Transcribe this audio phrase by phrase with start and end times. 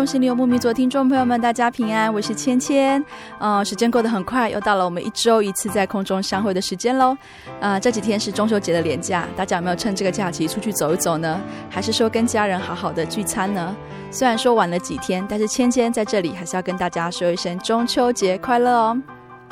[0.00, 3.04] 坐在空中，心有牧民族，听众朋友们，大家平安，我是芊芊。
[3.38, 7.14] 嗯，时间过得很快，又到了我们一周一次在空中相会的时间喽。
[7.60, 11.38] 啊、这几天是中秋节的连假，大家有没有趁这个假期出去走一走呢？
[11.68, 13.76] 还是说跟家人好好的聚餐呢？
[14.10, 18.98] 虽然说晚了几天，但是芊芊在这里还是要跟大家说一声中秋节快乐哦。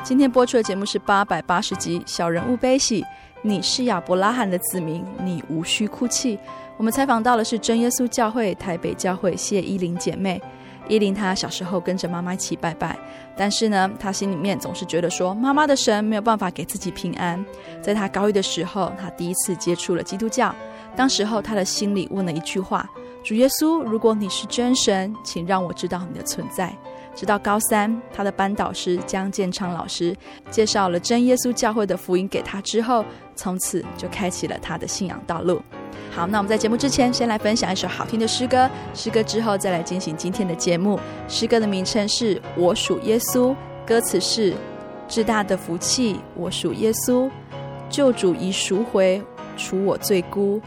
[0.02, 3.02] 今天播出的节目是八百八十集《小人物悲喜》，
[3.42, 6.38] 你是亚伯拉罕的子民，你无需哭泣。
[6.78, 10.40] 我们采访到的是真耶稣教会台北教会谢依霖姐妹。
[10.88, 12.96] 依霖她小时候跟着妈妈一起拜拜，
[13.36, 17.44] 但是呢，她心里面总是觉得说，妈妈的神没有办法给自己平安。
[17.82, 20.54] 在她高一的时候，她第一次接触了基督教。
[20.94, 22.88] 当时候，她的心里问了一句话：
[23.24, 26.72] 主耶稣，如果你是真神，请让我知道你的存在。
[27.12, 30.16] 直到高三，她的班导师江建昌老师
[30.48, 33.04] 介绍了真耶稣教会的福音给她之后，
[33.34, 35.60] 从此就开启了她的信仰道路。
[36.18, 38.68] 好，那我们在节目之前，先来分享一首好听的诗歌。
[38.92, 40.98] 诗歌之后，再来进行今天的节目。
[41.28, 43.50] 诗歌的名称是《我属耶稣》，
[43.86, 44.52] 歌词是：
[45.06, 47.30] 至大的福气，我属耶稣，
[47.88, 49.22] 救主已赎回，
[49.56, 50.60] 除我罪辜，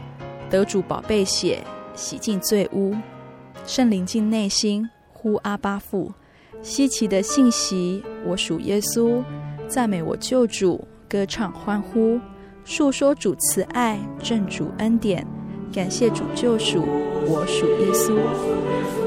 [0.48, 1.62] 得主宝贝血，
[1.94, 2.96] 洗净罪污，
[3.66, 6.10] 圣灵进内心，呼阿巴父，
[6.62, 9.22] 稀奇的信息，我属耶稣，
[9.68, 12.18] 赞美我救主，歌唱欢呼。
[12.64, 15.26] 述说主慈爱，证主恩典，
[15.72, 16.84] 感谢主救赎，
[17.26, 19.01] 我属耶稣。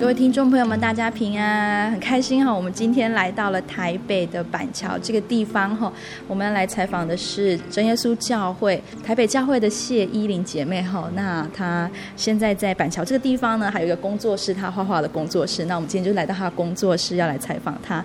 [0.00, 2.54] 各位听众朋友们，大家平安，很开心哈！
[2.54, 5.92] 我们今天来到了台北的板桥这个地方哈，
[6.28, 11.10] 我们要来采访的是真耶稣教会台北教会的谢依琳姐妹哈。
[11.14, 15.64] 那她现在在板桥这个地方呢，还有一个工作室，她画画的工作室。
[15.64, 18.02] 那我们今天就来到她的工作室，要来采访她。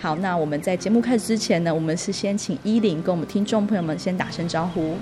[0.00, 4.96] 好，那我们在节目开始之前呢，我们是先请依琳跟我们听众朋友们先打声招呼。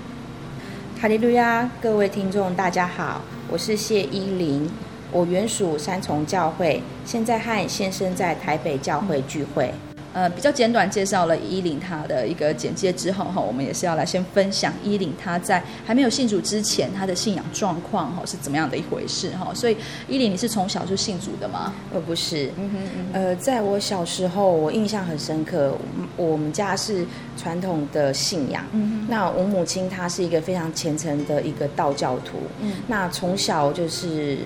[1.01, 4.69] 哈利路亚，各位听众大家好，我是谢依琳。
[5.15, 9.73] 我原属三重教会，现在和先生在台北教会聚会。
[10.11, 19.53] 呃，比较简短介绍了伊琳她的一个简介之后哈，我们也是要来先分享伊琳她在还没有信主之前她的信仰状况哈是怎么样的一回事哈。
[19.53, 19.77] 所以
[20.09, 21.73] 伊琳，你是从小就信主的吗？
[21.93, 25.77] 呃，不是，嗯哼嗯哼，呃，在我小时候，我印象很深刻，
[26.17, 27.05] 我们家是
[27.37, 34.39] 传统的信仰，嗯哼，那我母亲她是一个非常虔诚的一个道教徒，嗯，那从小就是。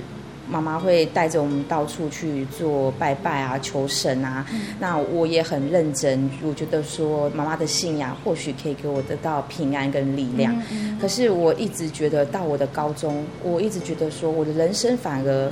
[0.50, 4.44] 妈妈会带着我们到处去做拜拜啊、求神啊。
[4.52, 10.56] 嗯、那我也很认真，我觉得说妈妈的信仰或许可以给我得到平安跟力量。
[11.00, 15.52] 可是我一直觉得到我的高中，我一直觉得说我的人生反而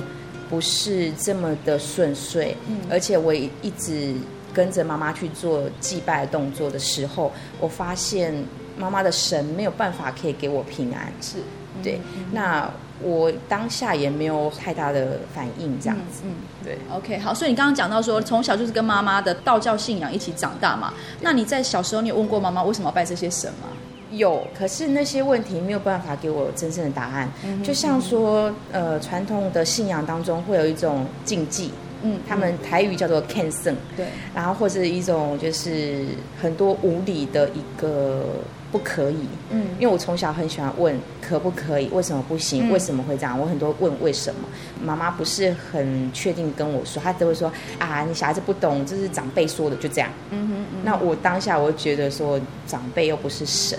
[0.50, 2.56] 不是这么的顺遂。
[2.68, 4.14] 嗯、而且我一直
[4.52, 7.30] 跟着妈妈去做祭拜的动作的时候，
[7.60, 8.34] 我发现
[8.76, 11.12] 妈妈的神没有办法可以给我平安。
[11.20, 11.36] 是，
[11.84, 12.68] 对，嗯、那。
[13.02, 16.22] 我当下也没有太大的反应，这样子。
[16.24, 16.34] 嗯，嗯
[16.64, 16.78] 对。
[16.92, 20.92] OK，好，所以你刚刚讲到说，从小就是跟妈妈的道教信仰一起长大嘛？
[21.20, 23.68] 那你在小时候，你有问过妈妈为什么要拜这些神吗？
[24.10, 27.30] 有，可是那些问题没有办法给我真正的答案。
[27.44, 31.70] 嗯，就像说，呃，传统的信仰当中会有一种禁忌，
[32.02, 36.06] 嗯，他们台语叫做 “can 僧”，对，然后或者一种就是
[36.40, 38.24] 很多无理的一个。
[38.70, 43.38] 不可以，嗯，因为我从小很喜欢问可不可以，为什么不行，为什么会这样？
[43.38, 44.40] 我很多问为什么，
[44.84, 50.10] 妈妈不是很确定跟我说，她都会说啊，你小孩子不懂，这是长辈说的，就这样。
[50.30, 53.78] 嗯哼，嗯哼，那我当下我觉得说，长辈又不是神，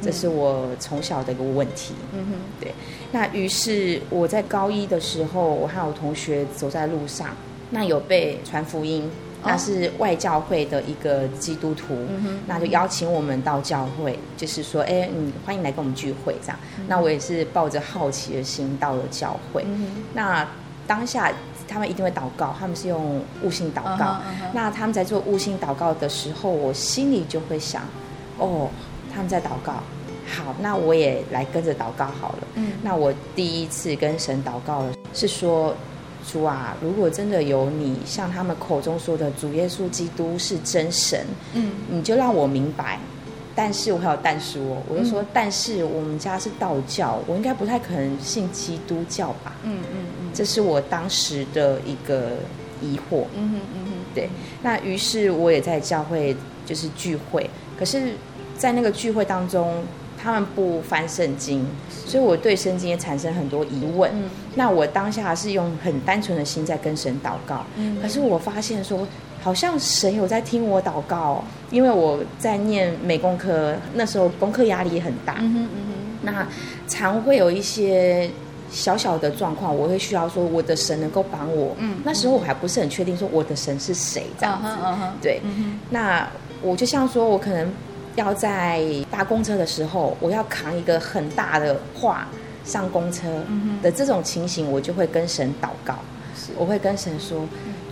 [0.00, 1.94] 这是我从小的一个问题。
[2.12, 2.72] 嗯哼，对。
[3.10, 7.28] 那于是我在高一的时候，我和我同学走在路上，
[7.70, 9.10] 那有被传福音。
[9.44, 16.58] 那是外教会的一个基督徒，嗯、那就邀请我们到教会，就是说，哎，你欢迎来跟我们聚会这样。
[16.78, 19.64] 嗯、那我也是抱着好奇的心到了教会。
[19.66, 20.46] 嗯、那
[20.86, 21.32] 当下
[21.68, 24.06] 他们一定会祷告，他们是用悟性祷告。
[24.06, 24.50] Uh uh.
[24.52, 27.82] 那他们在做悟性祷告的时候，我心里就会想，
[28.38, 28.68] 哦，
[29.14, 29.74] 他们在祷告，
[30.26, 32.38] 好，那我也来跟着祷告好了。
[32.54, 35.74] 嗯、那我第一次跟神祷告了是说。
[36.30, 42.98] 主啊，如果真的有你，像他们口中说的主耶稣基督是真神，嗯，你就让我明白。
[43.54, 49.56] 但是我还有但是我，我就说，嗯、但是我们家是道教，我应该不太可能信基督教吧？
[49.64, 52.32] 嗯嗯嗯，嗯嗯，这是我当时的一个
[52.82, 53.24] 疑惑。
[53.34, 54.28] 嗯哼嗯哼，对。
[54.62, 56.36] 那于是我也在教会
[56.66, 58.12] 就是聚会，可是，
[58.56, 59.82] 在那个聚会当中。
[60.20, 61.64] 他们不翻圣经，
[62.04, 64.10] 所以我对圣经也产生很多疑问。
[64.12, 69.06] 嗯、那我当下是用很单纯的心在跟神祷告，嗯、可是我发现说，
[69.40, 75.36] 好像神有在听我祷告，因为我在念美工科，那时候功课压力也很大。
[75.38, 75.88] 嗯嗯，
[76.22, 76.46] 那
[76.88, 78.28] 常会有一些
[78.70, 81.76] 小小的状况，我会需要说我的神能够帮我。
[81.78, 84.68] 嗯，那时候我还不是很确定说我的神是谁这样子。
[85.22, 85.40] 对，
[85.90, 86.28] 那
[86.60, 87.72] 我就像说我可能。
[88.18, 92.26] 要在搭公车的时候，我要扛一个很大的画
[92.64, 93.28] 上公车
[93.80, 95.94] 的这种情形，我就会跟神祷告。
[96.56, 97.44] 我会跟神说：“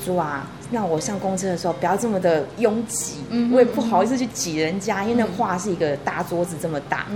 [0.05, 3.17] 主啊，让我上公车的时候不要这么的拥挤，
[3.53, 7.07] 我也不好意思去挤人家，因为那画是一个大桌子这么大。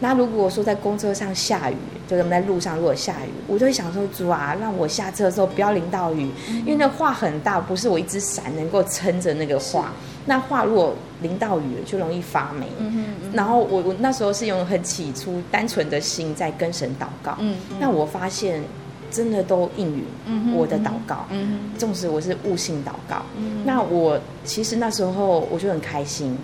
[0.00, 1.76] 那如果说在公车上下雨，
[2.06, 9.92] 就是我们在路上如果下雨，我就会想说：主啊，让我下车的时候不要淋到雨，因为那画很大，不是我一只伞能够撑着那个画。”
[10.24, 12.66] 那画如果淋到雨了，就容易发霉。
[12.78, 17.36] 嗯哼嗯，然后我我那时候是用很起初单纯的心在跟神祷告。
[17.40, 18.62] 嗯，嗯，那我发现
[19.10, 20.04] 真的都应允
[20.54, 21.26] 我的祷告。
[21.30, 23.22] 嗯哼，纵使我是悟性祷告。
[23.36, 26.38] 嗯，那我其实那时候我就很开心。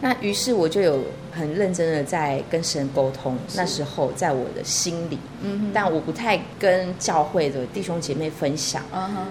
[0.00, 1.00] 那于是我就有
[1.32, 3.36] 很认真的在跟神沟通。
[3.56, 8.82] 那时候在我的心里，嗯，但我不太跟教会的弟兄姐妹分享。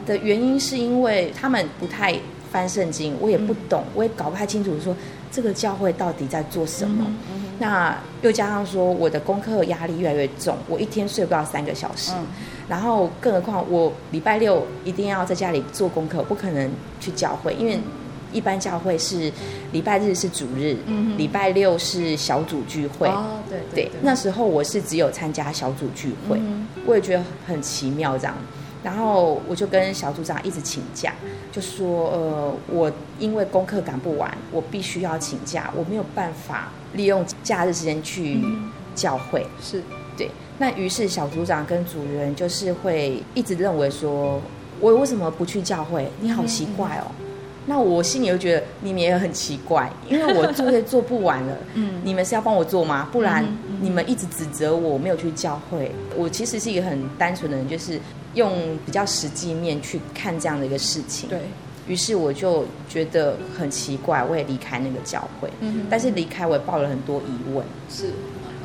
[0.05, 2.19] 的原因是因为他们不太。
[2.53, 4.97] 翻圣经，我也不懂，我也搞不太清楚说，说
[5.31, 7.03] 这个教会到底在做什么。
[7.57, 12.11] 那又加上说，我的功课压力越来越重，我一天睡不到三个小时。
[12.15, 12.27] 嗯、
[12.67, 16.69] 然后，更何况我礼拜六一定要在家里做功课，不可能
[16.99, 17.79] 去教会，因为
[18.31, 19.31] 一般教会是
[19.71, 23.07] 礼拜日是主日，嗯、礼拜六是小组聚会。
[23.07, 23.91] 哦，对对，对，对。
[24.03, 28.35] 那时候我是只有参加小组聚会，嗯、我也觉得很奇妙这样。
[28.83, 31.13] 然后我就跟小组长一直请假，
[31.51, 38.43] 就说呃，我因为功课赶不完，我必须要请假，我没有办法利用假日时间去
[38.93, 39.41] 教会。
[39.43, 39.83] 嗯、是
[40.17, 44.41] 对，那于是小组长跟组员就是会一直认为说，
[44.79, 46.07] 我为什么不去教会？
[46.19, 47.07] 你好奇怪哦。
[47.07, 47.25] 嗯嗯
[47.65, 53.07] 那我心里又觉得你们也很奇怪，因为我作业做不完了， 嗯，你们是要帮我做吗？
[53.09, 53.41] 不然
[53.79, 55.89] 你们一直指责我没有去教会。
[56.13, 57.97] 我其实是一个很单纯的人，就是
[58.33, 61.29] 用比较实际面去看这样的一个事情。
[61.29, 61.39] 对，
[61.87, 65.49] 于是我就觉得很奇怪，我也离开那个教会。
[65.61, 67.65] 嗯，但是离开我也抱了很多疑问。
[67.89, 68.11] 是。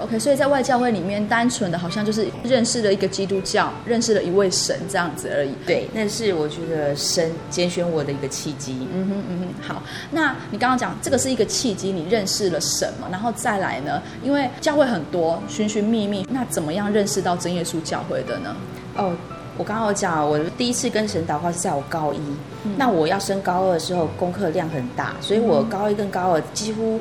[0.00, 5.50] OK，所以在外教会里面，单纯的好像就是认识了一个基督教，认识了一位神这样子而已。
[5.66, 8.86] 对，那是我觉得神拣选我的一个契机。
[8.94, 9.82] 嗯哼嗯哼，好，
[10.12, 13.08] 那你刚刚讲这个是一个契机，你认识了什么？
[13.10, 14.00] 然后再来呢？
[14.22, 18.54] 因为教会很多，寻寻觅觅，那怎么样认识到真耶稣教会的呢？
[18.94, 19.12] 哦，
[19.58, 22.20] 我刚刚有讲，我第一次跟神祷告是在我高一，
[22.64, 26.98] 嗯、那我要升高二的时候，功课量很大，所以我高一跟高二几乎。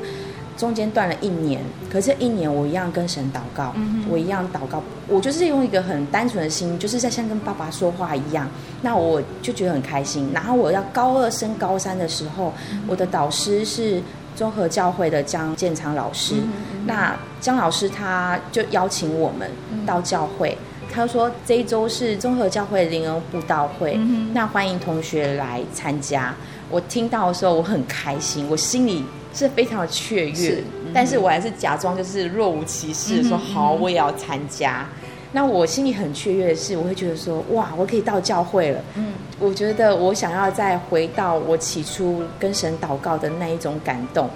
[0.58, 8.50] 中间断了一年，可是，一年我一样跟神祷告，嗯、我一样祷告，我就是用一个很单纯的心，就是在像跟爸爸说话一样。
[8.82, 10.28] 那我就觉得很开心。
[10.34, 14.02] 然后我要高二升高三的时候，嗯、我的导师是
[14.34, 16.34] 综合教会的江建昌老师。
[16.34, 19.48] 嗯嗯、那江老师他就邀请我们
[19.86, 26.34] 到教会，嗯、他说这一周是综合教会灵恩布道会，嗯、那欢迎同学来参加。
[26.70, 29.04] 我听到的时候我很开心，我心里。
[29.34, 34.84] 是非常的雀跃，嗯、但是我还是假装就是若无其事，嗯、说好，我也要参加。
[35.02, 38.80] 嗯、那我心里很雀跃的是，我会觉得说，哇，我可以到教会了。
[38.94, 44.28] 嗯，我觉得我想要再回到我起初跟神祷告的那一种感动。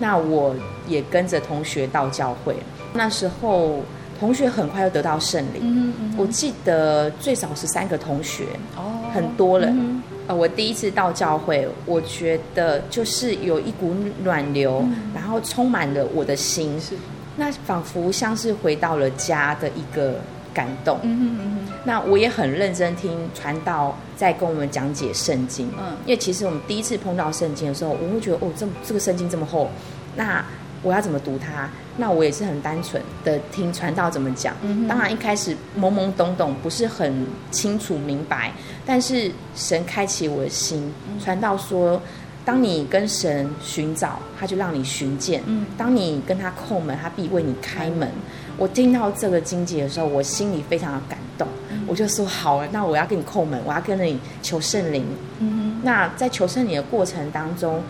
[0.00, 0.56] 那我
[0.88, 2.56] 也跟着同学到教会，
[2.94, 3.80] 那时候
[4.20, 5.62] 同学很快就得到圣灵。
[5.62, 8.44] 嗯嗯、我记得最少是三个同学，
[8.76, 9.74] 哦，很多人。
[9.76, 16.94] 嗯我第一次到教会，我觉得就是有一股暖流，嗯、然后充满了我的心，是
[17.34, 20.20] 那仿佛像是回到了家的一个
[20.54, 21.00] 感动。
[21.02, 25.68] 嗯哼嗯哼，那我也很认真听传道在跟我们讲解圣经。
[25.76, 29.68] 嗯，因为其实我们第一次碰到圣经的时候，我会觉得哦，这这个圣经这么厚，
[30.14, 30.44] 那。
[30.82, 31.68] 我要怎么读它？
[31.96, 34.54] 那我也是很单纯的听传道怎么讲。
[34.62, 38.50] 嗯、当然一开始懵懵懂懂，不是很清楚明白。
[38.86, 40.90] 但是神开启我的心，
[41.22, 42.00] 传道说：
[42.44, 48.08] 当你跟神寻找，他就让你寻见；嗯、当你跟他叩门，他必为你开门。
[48.08, 51.46] 嗯、我听到这个经节的时候，我心里非常的感动。
[51.70, 55.04] 嗯、我就说：好，那我要跟你叩门，我要跟你求圣灵。
[55.40, 57.82] 嗯、那在求圣灵的过程当中。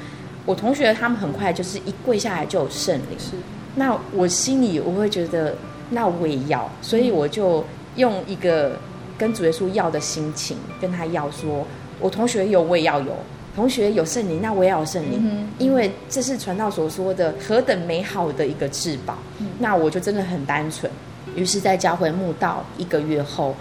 [0.47, 3.33] 我同学他们很快就是一跪下来就有圣灵，是。
[3.75, 5.55] 那我心里我会觉得，
[5.91, 7.65] 那我也要，所以我就
[7.97, 8.73] 用一个
[9.17, 11.67] 跟主耶稣要的心情跟他要说，
[12.01, 13.15] 我同学有我也要有，
[13.55, 19.17] 同学有圣灵，那我也要有圣灵，嗯，因为这是传道所说的何等美好的一个至宝。
[19.39, 20.91] 嗯、那我就真的很单纯，
[21.37, 23.55] 于是，在教会墓道一个月后。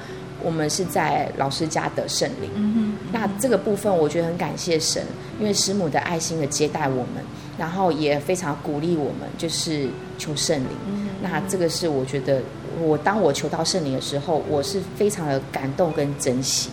[0.44, 5.04] 我们是在老师家得圣灵，那这个部分我觉得很感谢神，
[5.40, 7.24] 因为师母的爱心的接待我们，
[7.58, 10.70] 然后也非常鼓励我们，就是求圣灵。
[10.88, 12.42] 嗯，那这个是我觉得，
[12.80, 16.70] 我当我求到圣灵的时候，我是非常的感动跟珍惜。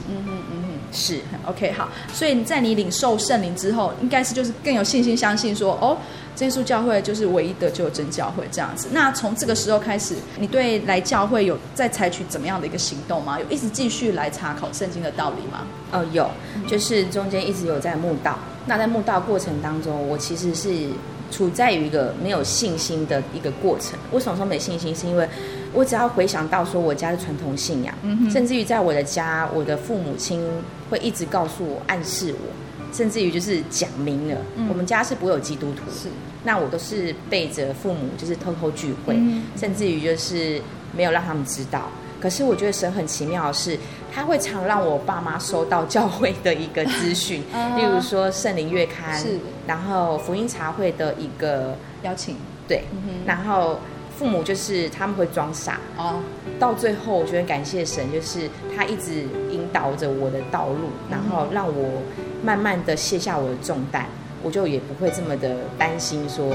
[0.92, 5.96] 是 OK 好，所以在你领受圣灵之后，应该是就是更有信心相信说哦。
[6.36, 8.88] 真耶稣教会就是唯一的就有真教会这样子。
[8.92, 13.40] 那从这个时候开始，你对来教会有在采取怎么样的一个行动吗？
[13.40, 15.66] 有一直继续来查考圣经的道理吗？
[15.92, 16.30] 哦，有，
[16.68, 18.38] 就是中间一直有在慕道。
[18.66, 20.88] 那在慕道过程当中，我其实是
[21.30, 23.98] 处在于一个没有信心的一个过程。
[24.12, 24.94] 为什么说没信心？
[24.94, 25.26] 是因为
[25.72, 30.42] 我只要回想到说我家的传统信仰，嗯、甚至于在我的家，我的父母亲
[30.90, 32.54] 会一直告诉我、暗示我。
[32.92, 36.08] 甚至于就是讲明了，嗯、我们家是不会有基督徒，是
[36.44, 40.58] 那我都是背着父母，就是偷偷聚会，嗯、甚至于就是
[40.96, 41.90] 没有让他们知道。
[42.18, 43.78] 可是我觉得神很奇妙的是，
[44.14, 47.42] 他会常让我爸妈收到教会的一个资讯，
[47.76, 52.34] 例如说圣灵月刊，是然后福音茶会的一个邀请，
[52.66, 53.78] 对，嗯、然后。
[54.18, 56.20] 父母就是他们会装傻哦，
[56.58, 62.02] 到最后我觉得感谢神，就是他一直引导着我的道路，然后让我
[62.42, 64.06] 慢慢的卸下我的重担，
[64.42, 66.46] 我就也不会这么的担心，说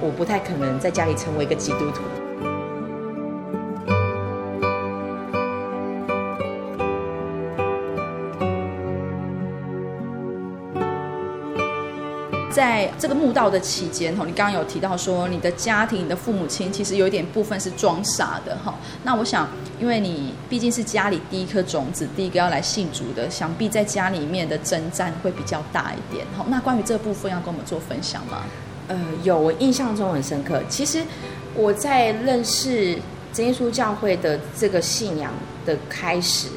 [0.00, 2.19] 我不太可能在家里成为一个基督徒。
[12.50, 18.74] 在这个慕道的期间，哈，你刚刚有提到说你的家庭、你的父母亲其实有一点部分是装傻的，哈。
[19.04, 26.44] 那我想，因为你毕竟是家里第一颗种子，第一个要来信主的，想必在家里面的征战会比较大一点，哈。
[26.48, 28.42] 那关于这部分，要跟我们做分享吗？
[28.88, 30.60] 呃，有，我印象中很深刻。
[30.68, 31.02] 其实
[31.54, 32.98] 我在认识
[33.32, 35.32] 真耶稣教会的这个信仰
[35.64, 36.48] 的开始。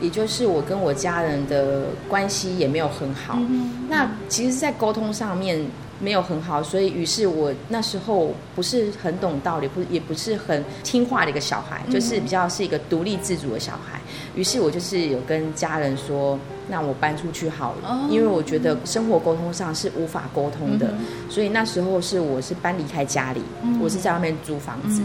[0.00, 5.64] 也就是我跟我家人的关系也没有很好，嗯、那其实，在沟通上面
[6.00, 14.00] 没有很好，所以于是我那时候不是很懂道理，不也不是很听话的一个小孩，嗯、就是比较是一个独立自主的小孩。
[14.34, 16.38] 于是我就是有跟家人说，
[16.68, 25.02] 那我搬出去好了，哦、因为我觉得生活沟通上是无法沟通的，嗯、所以那时候是我是搬离开家里，嗯、我是在外面租房子。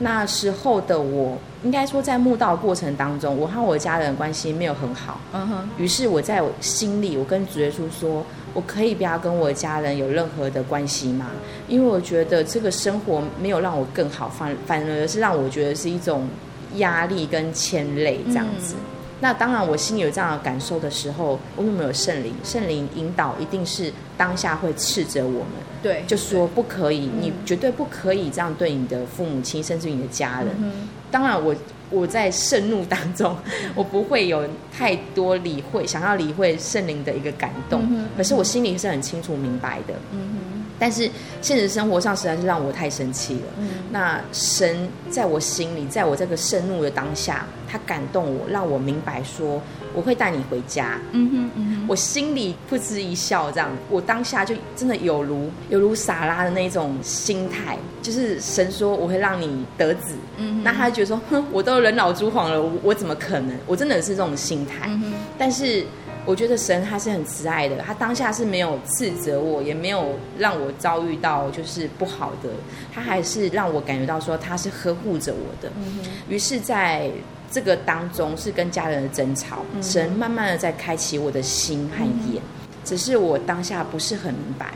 [0.00, 5.20] 嗯那时候的我，应该说在墓道过程当中，我和我家人的关系没有很好。
[5.34, 5.68] 嗯哼。
[5.76, 11.26] 于是我在我心里，我跟主耶稣说，我可以不要跟我家人有任何的关系吗？
[11.68, 16.26] 因为我觉得这个生活没有让我更好，反反而是让我觉得是一种
[16.76, 18.74] 压力跟牵累这样子。
[18.74, 22.34] 嗯那当然，我心里有这样的感受的时候，我有没有圣灵？
[22.42, 25.50] 圣灵引导一定是当下会斥责我们，
[25.82, 30.48] 对，就说不可以，你绝对不可以这样对你的父母亲，甚至你的家人。
[30.58, 31.54] 嗯、当然我，
[31.90, 33.36] 我我在盛怒当中，
[33.74, 37.82] 我不会有太多理会，想要理会圣灵的一个感动。
[37.90, 39.94] 嗯、可是我心里是很清楚明白的。
[40.12, 41.08] 嗯哼但是
[41.42, 43.42] 现实生活上实在是让我太生气了。
[43.58, 49.60] 嗯，那神在我心里，在我这个盛怒的当下，他感动我，让我明白说
[49.94, 50.98] 我会带你回家。
[51.12, 60.14] 嗯哼，嗯哼，我心里噗嗤一笑，这样，我当下就真的有如有如撒拉的那种心态，就是神说我会让你得子。
[60.38, 63.54] 嗯哼，那他就觉得说，哼，我都人老珠黄了，我，我怎么可能？
[63.66, 64.86] 我真的是这种心态。
[64.86, 65.84] 嗯哼，但是。
[66.30, 72.48] 我觉得神他是很慈爱的，他当下是没有斥责我，也没有让我遭遇到就是不好的，
[72.94, 75.68] 他还是让我感觉到说他是呵护着我的。
[75.76, 75.98] 嗯。
[76.28, 77.10] 于是在
[77.50, 79.82] 这个当中是跟家人的争吵，嗯。
[79.82, 82.78] 神慢慢的在开启我的心和眼，嗯。
[82.84, 84.74] 只是我当下不是很明白，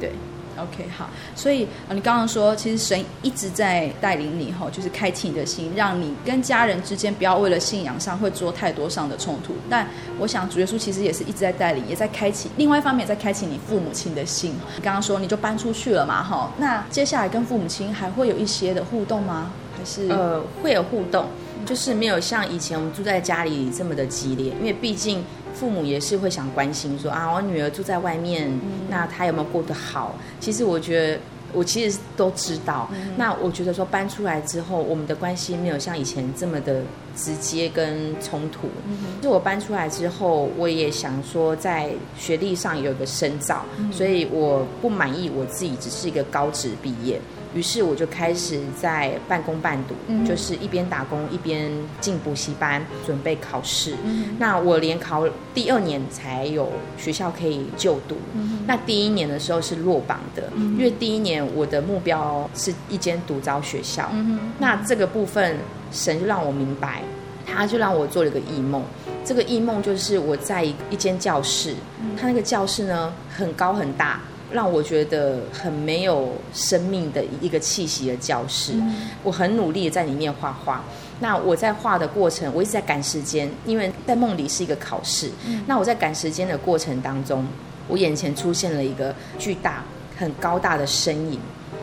[0.00, 0.10] 对。
[0.58, 9.54] OK，好，所以啊，你刚刚说，其实神一直在带领你，哈，就是开启你的心，让你跟家人之间不要为了信仰上会做太多上的冲突。
[9.68, 9.86] 但
[10.18, 12.50] 我想，主耶稣其实也是一直在带领，也在开启。
[12.56, 14.52] 另外一方面，也在开启你父母亲的心。
[14.76, 19.50] 你刚刚说你就搬出去了嘛，哈，那接下来跟父母亲还会有一些的互动吗？
[19.76, 21.26] 还是呃，会有互动，
[21.66, 25.22] 就是没有像以前我们住在家里这么的激烈，因为毕竟。
[25.58, 30.14] 父母也是会想关心说啊，我女儿住在外面，嗯、那她有没有过得好？
[30.38, 31.20] 其实我觉得，
[31.54, 32.88] 我其实都知道。
[32.92, 36.82] 嗯、那我觉得说搬出来之后，我们的关系没有像以前这么的
[37.16, 38.68] 直接跟冲突。
[38.86, 47.18] 嗯、哼就我搬出来之后，我也想说在学历上有一个深造，嗯、所以我不满意我自己只是一个高职毕业。
[47.56, 53.96] 于是我就开始在半工半读，嗯、就是一边打工一边进补习班准备考试。
[54.04, 58.18] 嗯、那我连考第二年才有学校可以就读。
[58.34, 64.10] 嗯、那第一年的时候是落榜的，嗯、因为第一年我的目标是一间独招学校。
[64.12, 65.56] 嗯、那这个部分
[65.90, 67.02] 神就让我明白，
[67.46, 68.82] 他就让我做了一个异梦。
[69.24, 74.20] 这个异梦就是我在一间教室，嗯、他那个教室呢很高很大。
[74.52, 80.84] 让我觉得很没有生命的一个气息的教室，嗯、我很努力在里面画画。
[81.18, 85.30] 那我在画的过程，我一直在赶时间，因为在梦里是一个考试。
[85.46, 87.46] 嗯、那我在赶时间的过程当中，
[87.88, 89.82] 我眼前出现了一个巨大、
[90.16, 91.40] 很高大的身影，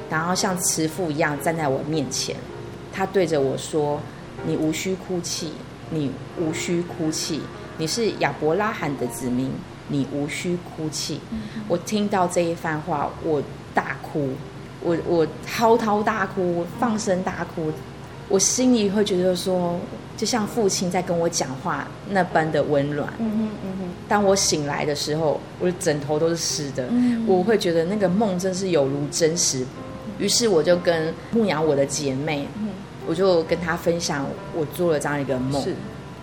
[0.10, 2.36] 然后像慈父一样站在我面前。
[2.94, 4.00] 他对着我说
[4.46, 5.52] ：“你无需哭泣，
[5.90, 7.42] 你无需哭泣，
[7.78, 9.52] 你是亚伯拉罕的子民。”
[9.88, 11.20] 你无需哭泣。
[11.32, 13.42] 嗯、我听到这一番话，我
[13.74, 14.30] 大哭，
[14.82, 17.72] 我我嚎啕大哭，放声大哭。
[18.30, 19.78] 我心里会觉得说，
[20.16, 23.14] 就像父亲在跟我讲话那般的温暖。
[23.20, 26.88] 嗯哼嗯哼，当我醒来的时候，我的枕头都是湿的。
[26.90, 29.66] 嗯、我会觉得那个梦真是有如真实。
[30.20, 32.70] 于是我就跟牧羊我的姐妹，嗯、
[33.06, 35.62] 我就跟她分享我做了这样一个梦。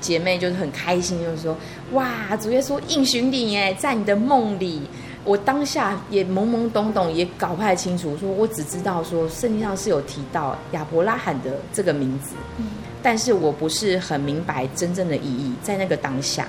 [0.00, 1.56] 姐妹就是很开心，就是说，
[1.92, 4.82] 哇，主耶稣应许你耶，在你的梦里，
[5.24, 12.66] 我当下也懵懵懂懂，也搞不太清楚，说我只知道说圣经上是有提到亚伯拉罕的这个名字，嗯、
[13.02, 16.48] 但是我不是很明白真正的意义，在那个当下，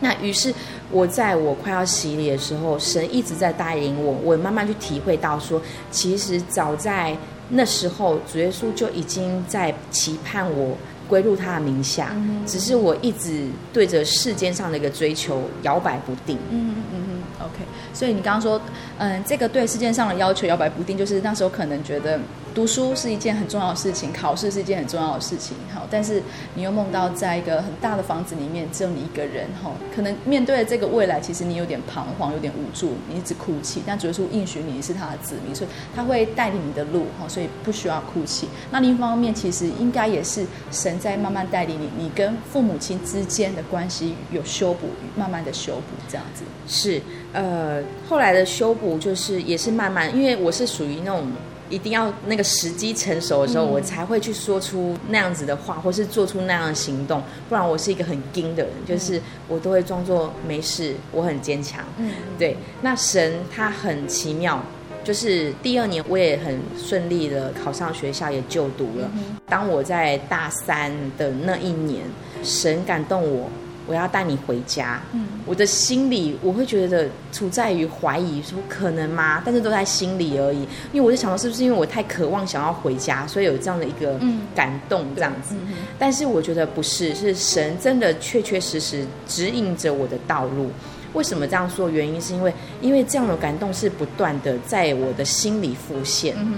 [0.00, 0.52] 那于是
[0.90, 5.60] 我在我快要洗礼的时候，神一直在带领我，我慢慢去体会到说，
[5.90, 7.16] 其实早在
[7.48, 10.76] 那时候，主耶稣就已经在期盼我。
[11.10, 16.38] 归入他的名下，嗯、只是我一直对着世间上的一个追求摇摆不定。
[16.50, 18.60] 嗯嗯嗯嗯 OK，所以你刚刚说，
[18.98, 22.20] 嗯，这个对世界上的要求摇摆不定，就是那时候可能觉得
[22.54, 26.22] 读书是一件很重要的事情，考试是一件很重要的事情，好，但是
[26.54, 33.82] 你又梦到在一个很大的房子里面只有你一个人，哈，可能面对这个未来，其实你有点彷徨，有点无助，你一直哭泣。
[33.86, 38.46] 但主耶稣应许你是他的子民，所以他会带领你的路，哈，所以不需要哭泣。
[38.70, 47.00] 那另一方面，其实应该也是神在慢慢带领你，你跟父母亲之间的关系有修补，慢慢的修补，这样子是。
[47.32, 51.26] 呃，后来的修补就是也是慢慢，因为我是属于那种
[51.68, 61.84] 一定要那个时机成熟的时候，嗯、我才会去说出那样子的话，或是做出那样的行动，不然我是一个很硬的人，就是我都会装作没事，我很坚强。
[61.98, 62.56] 嗯，对。
[62.82, 64.60] 那神他很奇妙，
[65.04, 69.10] 就是第二年我也很顺利的考上学校，也就读了。
[69.14, 72.04] 嗯、当我在大三的那一年，
[72.42, 73.48] 神感动我。
[73.86, 75.02] 我要带你回家。
[75.12, 79.42] 嗯，我的心里我会觉得处在于怀疑，说可能吗？
[79.44, 80.60] 但是都在心里而已。
[80.92, 84.20] 因为我就想到，是不是因为我太渴望想要回家，所以有这样的一个
[84.54, 85.56] 感动这样子？
[85.66, 90.70] 嗯、但是我觉得不是，是神真的确确实实指引着我的道路。
[91.12, 91.88] 为什么这样说？
[91.90, 96.34] 原因是因为，因为这样的感动是不断的在我的心里浮现。
[96.38, 96.54] 嗯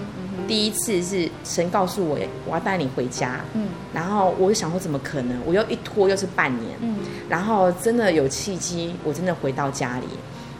[0.49, 3.41] 第一次是神告诉我，我要带你回家。
[3.55, 5.39] 嗯，然后我就想说，怎么可能？
[5.47, 6.77] 我又一拖又是半年。
[6.81, 6.97] 嗯，
[7.29, 10.07] 然后真的有契机，我真的回到家里。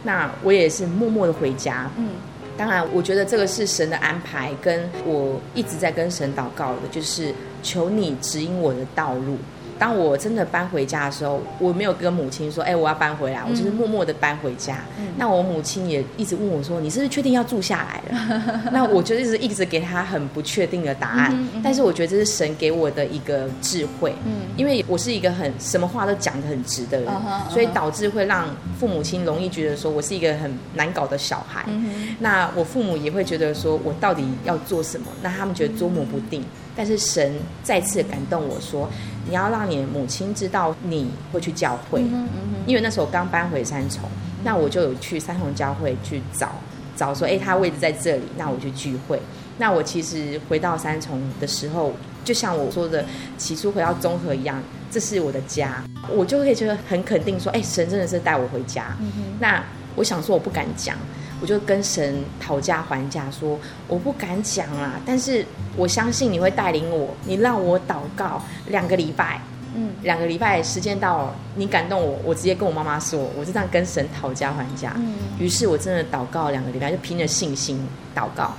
[0.01, 1.91] 那我也是默默的回家。
[1.97, 2.11] 嗯，
[2.57, 9.37] 当然，我觉得这个是神的安排，跟我一直在跟神祷告的，就是求你指引我的道路。
[9.79, 14.77] 当我真的搬回家的时候，我没有跟母亲说：“哎，我要搬回来。”我就是默默的搬回家。
[14.99, 21.31] 嗯、那我母亲也一直问我说：“你是不是确定要住下来了？” 那我就一直一直给她很不确定的答案。
[21.33, 27.11] 嗯嗯、但是我觉得这是神给我的一个智慧，嗯、因为我是一个很什么话都讲的很直的人，
[27.49, 28.47] 所以导致会让
[28.79, 31.65] 父母亲容易觉得说我是一个很难搞的小孩。
[31.67, 35.07] 嗯、那我父母也会觉得说我到底要做什么？
[35.21, 36.43] 那他们觉得捉摸不定。
[36.73, 38.89] 嗯但是神再次感动我说，
[39.27, 44.01] 你要让你母亲知道你会去教会，嗯嗯、因为那时候刚搬回三重，
[44.43, 46.49] 那我就有去三重教会去找
[46.97, 49.21] 找说，哎，他位置在这里，那我去聚会。
[49.59, 51.93] 那我其实回到三重的时候，
[52.25, 53.05] 就像我说的，
[53.37, 54.59] 起初回到中和一样，
[54.89, 58.97] 这是我的家，我就会觉得很肯定说，哎，神真的是带我回家。
[58.99, 59.63] 嗯、那
[59.95, 60.97] 我想说，我不敢讲。
[61.43, 67.09] 我就跟神讨价还价，说我不敢讲啦，但是我相信你会带领我。
[67.25, 69.41] 你让我祷告两个礼拜，
[69.75, 74.93] 嗯，两个礼拜时间到了，你感动我，我直接跟我妈妈说，我就这样跟神讨价还价。
[74.95, 78.53] 嗯，于是我真的祷告两个礼拜，就凭着信心祷告。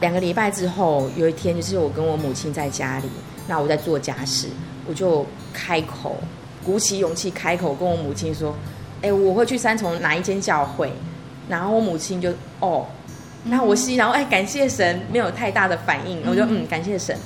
[0.00, 3.08] 两个礼拜之后，有一天就是我跟我母亲在家里，
[3.46, 4.48] 那我在做家事，
[4.88, 6.16] 我就开口，
[6.64, 8.52] 鼓起勇气开口跟我母亲说
[9.02, 10.92] ：“哎，我会去三重哪一间教会？”
[11.48, 12.86] 然后我母亲就哦，
[13.48, 17.16] 然后我心然后哎，感谢神，没有太大的反应，我就嗯，感谢神。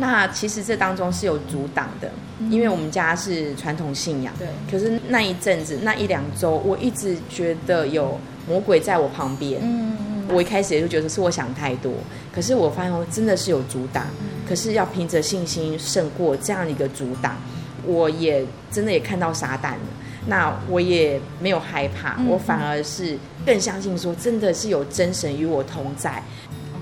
[0.00, 2.08] 那其实这当中是有阻挡的，
[2.50, 4.46] 因为我们家是传统信仰，对。
[4.70, 9.60] 可是那一阵子那一两周，我一直觉得有魔鬼在我旁边。
[9.62, 10.28] 嗯嗯。
[10.30, 11.92] 我一开始也就觉得是我想太多，
[12.32, 14.04] 可是我发现我真的是有阻挡，
[14.48, 17.36] 可是要凭着信心胜过这样一个阻挡。
[17.84, 19.78] 我也真的也看到撒旦了。
[20.26, 26.22] 那我也没有害怕，嗯、我反而是更相信说，真的是有真神与我同在。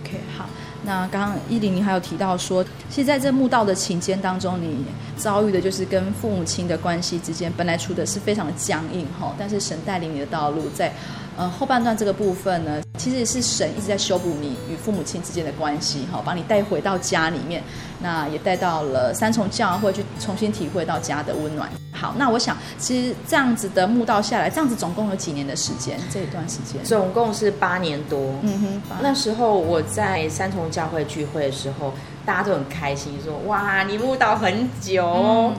[0.00, 0.48] OK，好。
[0.84, 4.84] 那刚刚伊琳你还有提到说，其实在这墓道的期间当中，你
[5.16, 10.92] 遭遇的就是跟父母亲的关系之间本来处的是非常的僵硬哈，但是神带领你的道路在。
[11.36, 17.62] 呃，后半段这个部分呢，其实是神一直在修补你与父母亲之间的关系，哈，把你带回到家里面，
[18.00, 21.68] 那也带到了三重教会去重新体会到家的温暖。
[21.92, 25.98] 好，那我想，其实这样子的墓道下来，这样子总共有几年的时间？
[26.10, 28.18] 这一段时间总共是八年多。
[28.42, 31.92] 嗯哼，那时候我在三重教会聚会的时候。
[32.26, 35.54] 大家都很开心，说哇，你慕道很久，嗯、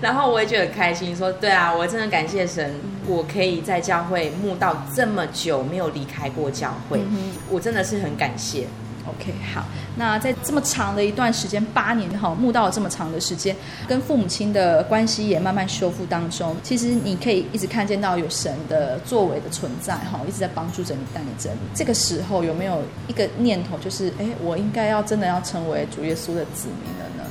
[0.00, 2.74] 然后我也觉得很开心，说对啊，我真的感谢神，
[3.06, 8.66] 我可以在教会慕道这么久，没有离开过教会，嗯、我真的是很感谢。
[9.08, 9.64] OK，好，
[9.96, 13.54] 那在这么长的一段时间，八年哈，慕道这么长的时间，
[13.86, 21.58] 跟父母亲的关系也慢慢修复当中，其实你可以一直看见到有神的作为的存在哈，一直在帮助着你，带领着你。
[21.72, 27.24] 这个时候有没有一个念头，就是哎，我应该要真的要成为主耶稣的子民了呢？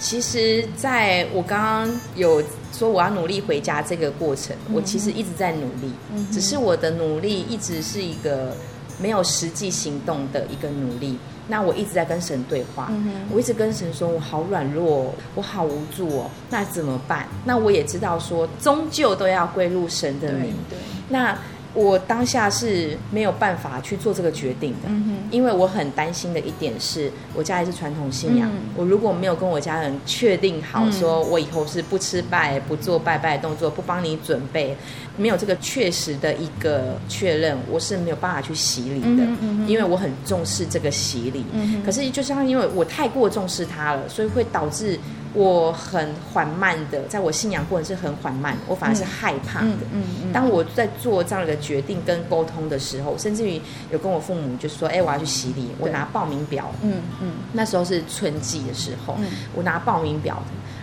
[0.00, 8.56] 其实，在我刚刚有说我要努力回家这个过程，我其实一直在努力，嗯、只是我的努力一直是一个。
[9.00, 17.26] 没有实际行动的一个努力，那我一直在跟神对话，嗯、我一直跟神说，我好软弱，我好无助哦，那怎么办？
[17.44, 20.54] 那我也知道说，终究都要归入神的名。
[20.68, 21.36] 对，对那。
[21.72, 34.76] 我当下是没有办法去做这个决定的，嗯、因为我很担心的一点是，我家里是传统信仰，嗯、我如果没有跟我家人确定好，说我以后是不吃拜、不做拜拜动作、不帮你准备，
[35.16, 39.22] 没有这个确实的一个确认，我是没有办法去洗礼的，
[39.68, 41.44] 因为我很重视这个洗礼。
[41.52, 44.98] 嗯、可是就像因为我太过重视它了，所以会导致。
[45.32, 49.66] 我很缓慢的，在我信仰过程是很缓慢，我反而是害怕的。
[49.66, 56.72] 嗯嗯嗯、当我在做这样的决定跟沟通的时候，甚至于有跟我父母就说：“哎，我要去洗礼。”我拿报名表。
[56.82, 57.02] 嗯嗯。
[57.22, 60.42] 嗯那时候是春季的时候，嗯、我拿报名表。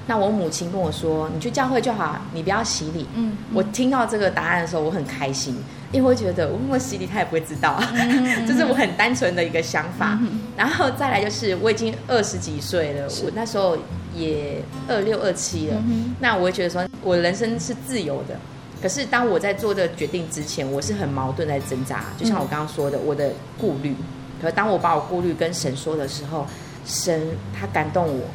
[0.10, 3.06] 那我母亲跟我说：“你去教会就好，你不要洗礼。
[3.16, 3.56] 嗯”嗯。
[3.56, 5.58] 我听到这个答案的时候，我很开心。
[5.94, 7.82] 因为我觉得，我问洗礼他也不会知道，
[8.46, 10.20] 这是我很单纯的一个想法。
[10.58, 13.78] 然后再来就是，我已经二十几岁了，我那时候
[14.18, 15.82] 也二六二七了。
[16.20, 18.36] 那我会觉得说，我人生是自由的。
[18.82, 22.06] 可是当我在做这个决定之前，我是很矛盾在挣扎。
[22.18, 23.96] 就像我刚刚说的，我的顾虑。
[24.42, 26.46] 可是当我把我顾虑跟神说的时候，
[26.86, 27.22] 神
[27.58, 28.26] 他感动我，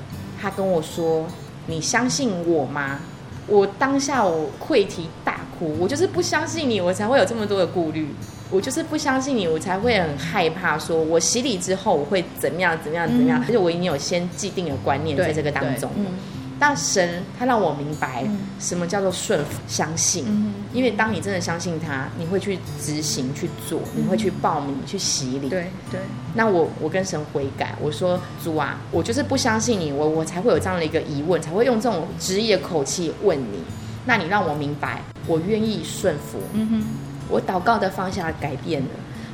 [0.40, 1.26] 他跟我说
[1.66, 2.98] ：“你相信我吗？”
[3.46, 8.08] 我当下我溃堤大哭，我就是不相信你，我才会有这么多的顾虑。
[8.52, 15.90] 我就是不相信你，我才会很害怕，说我洗礼之后我会怎么样怎么样怎么样，而且我已经有先既定的观念在这个当中。
[16.60, 18.24] 但神他让我明白
[18.60, 20.24] 什么叫做顺服、相信，
[20.72, 25.48] 因为当你真的相信他，你会去执行去做，你会去报名去洗礼。
[25.48, 25.98] 对对。
[26.34, 33.64] 那我我跟神悔改，我说主啊，我就是不相信你，我我才会有这样的一个疑问，才会用这种质疑的口气问你。
[34.04, 36.38] 那你让我明白，我愿意顺服。
[36.52, 36.84] 嗯哼。
[37.28, 38.88] 我祷告的方向改变了，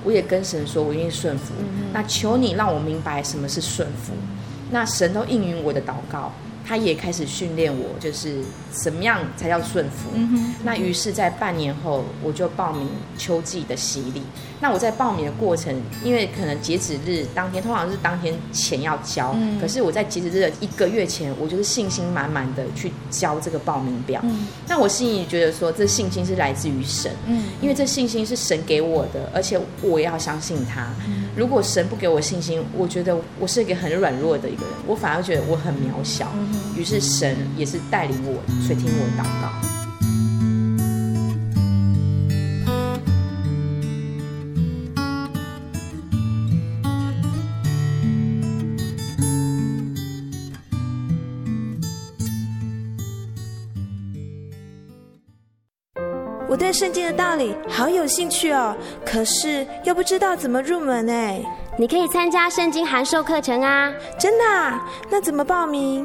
[0.05, 1.55] 我也跟神说，我愿意顺服。
[1.93, 4.13] 那求你让我明白什么是顺服。
[4.71, 6.33] 那神都应允我的祷告。
[6.69, 8.43] 他也开始训练我，就是
[8.75, 10.11] 什么样才叫顺服。
[10.13, 14.23] 嗯、那于是，在半年后，我就报名秋季的洗礼。
[14.61, 19.35] 那我在报名的过程，因为可能截止日当天，通常是当天前要交。
[19.39, 24.21] 嗯、可是我在截止日的一个月前，我就是信心满满的去交这个报名表。
[24.25, 27.11] 嗯、那我心里觉得说，这信心是来自于神。
[27.27, 30.93] 嗯、因为这信心是神给我的，而且我也要相信他。
[31.07, 36.31] 嗯、如果神不给我信心，我觉得我是一个很软弱的一个人，我反而觉得我很渺小。
[36.35, 39.49] 嗯于是神也是带领我垂听我的祷告。
[56.51, 61.41] 我对圣经的道理好有兴趣哦，可是又不知道怎么入门哎。
[61.79, 63.93] 你可以参加圣经函授课程啊！
[64.19, 64.83] 真的啊？
[65.11, 66.05] 那怎么报名？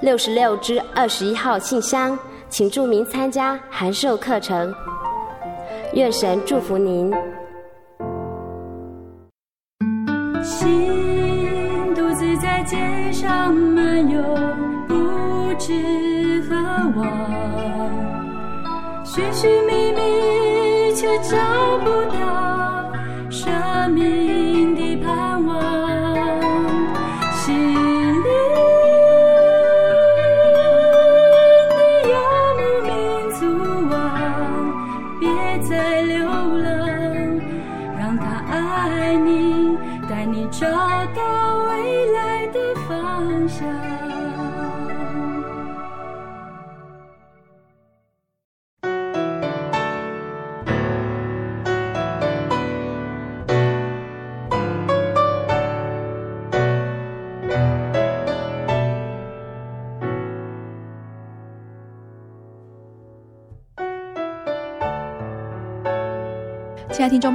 [0.00, 4.72] 六十六之二十一号信箱，请注明参加函授课程。
[5.94, 7.10] 愿神祝福您。
[10.42, 12.76] 心独自在街
[13.10, 14.22] 上漫游，
[14.86, 14.94] 不
[15.58, 16.54] 知何
[16.96, 17.06] 往，
[19.04, 21.36] 寻寻觅觅却找
[21.78, 22.55] 不到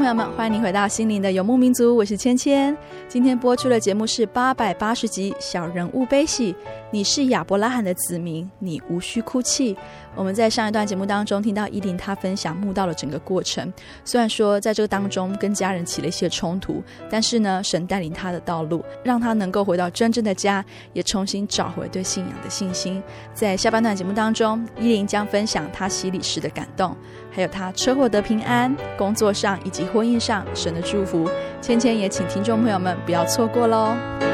[0.01, 2.75] 朋友们，欢迎您回到心灵的游牧民族，我是芊芊。
[3.07, 6.53] 今天播出的节目是八百八十集《小人物悲喜》，
[6.89, 9.77] 你是亚伯拉罕的子民，你无需哭泣。
[10.15, 13.71] 我们在上一段节目当中听到伊琳她分享墓道的整个过程，
[14.03, 23.01] 虽然说在这个当中跟家人起了一些冲突，但是呢，神带领她的道路，让她能够回到真正的家，也重新找回对信仰的信心。
[23.35, 26.97] 在下半段节目当中，伊琳将分享她洗礼时的感动，
[27.31, 31.29] 还有他车祸得平安、工作上以及婚姻上神的祝福。
[31.61, 34.30] 芊芊也请听众朋友们不要错过喽。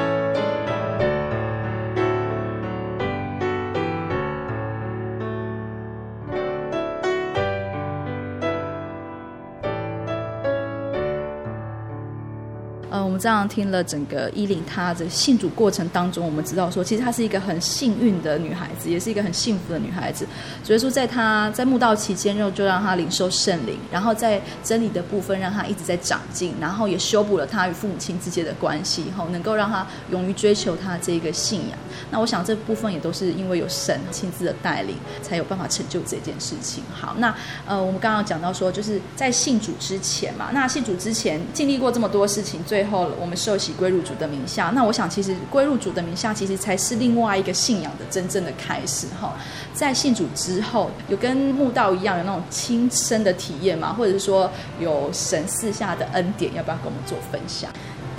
[12.89, 20.25] 呃，我们这样听了整个伊琳她的信主过程当中，我们知道说，其实她是一个很幸运的女孩子，也是一个很幸福的女孩子。
[20.63, 31.77] 所以说，在她在慕道期间，就就让她领受圣灵，然后在真理的部分，让她一直在长进，然后也修补了她与父母亲之间的关系，以后能够让她勇于追求她这个信仰。
[32.09, 36.81] 那我想这部分也都是因为有神亲自的带领，才有办法成就这件事情。
[36.93, 43.07] 好，那呃，我们刚刚讲到说，就是在信主之前嘛，那信主之前经历过这么多事情，最后。
[43.19, 49.35] 我们受洗归入主的名下，那我想其实归入主的名下，其实才是另外一个信仰的真正的开始哈。
[49.73, 53.93] 在信主之后，有跟慕道一样有那种亲身的体验吗？
[53.93, 57.71] 或者是说有神赐下的恩典，要不要跟我们做分享？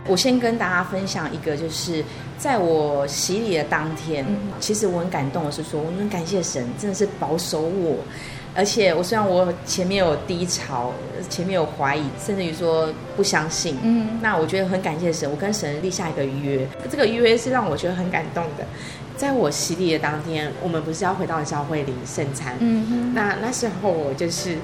[0.07, 2.05] 我先跟大家分享一个，就是
[2.39, 7.97] 在我洗礼的当天，嗯、其实我很感动的是说，我很感谢神，真的是保守我。
[8.59, 10.93] 而且我虽然我前面有低潮，
[11.31, 18.65] 前面有怀疑，甚至于说不相信，嗯，那我觉得很感谢神，我跟神立下一个约，这个约是让我觉得很感动的。
[19.17, 24.59] 在我洗礼的当天，我们不是要回到教会领圣餐，嗯哼，那那时候我就是，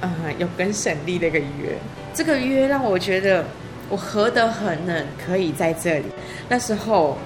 [0.00, 1.78] 呃，有跟神立了一个约，
[2.12, 3.44] 这个约让我觉得
[3.88, 6.06] 我何德何能可以在这里。
[6.48, 7.16] 那时候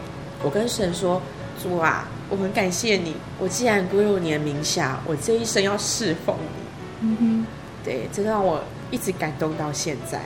[0.42, 1.22] 我跟神说，
[1.62, 2.06] 主啊。
[2.32, 7.06] 我很感谢你，我既然归入你的名下，我这一生要侍奉你。
[7.06, 7.46] 嗯哼，
[7.84, 10.18] 对，这让我一直感动到现在。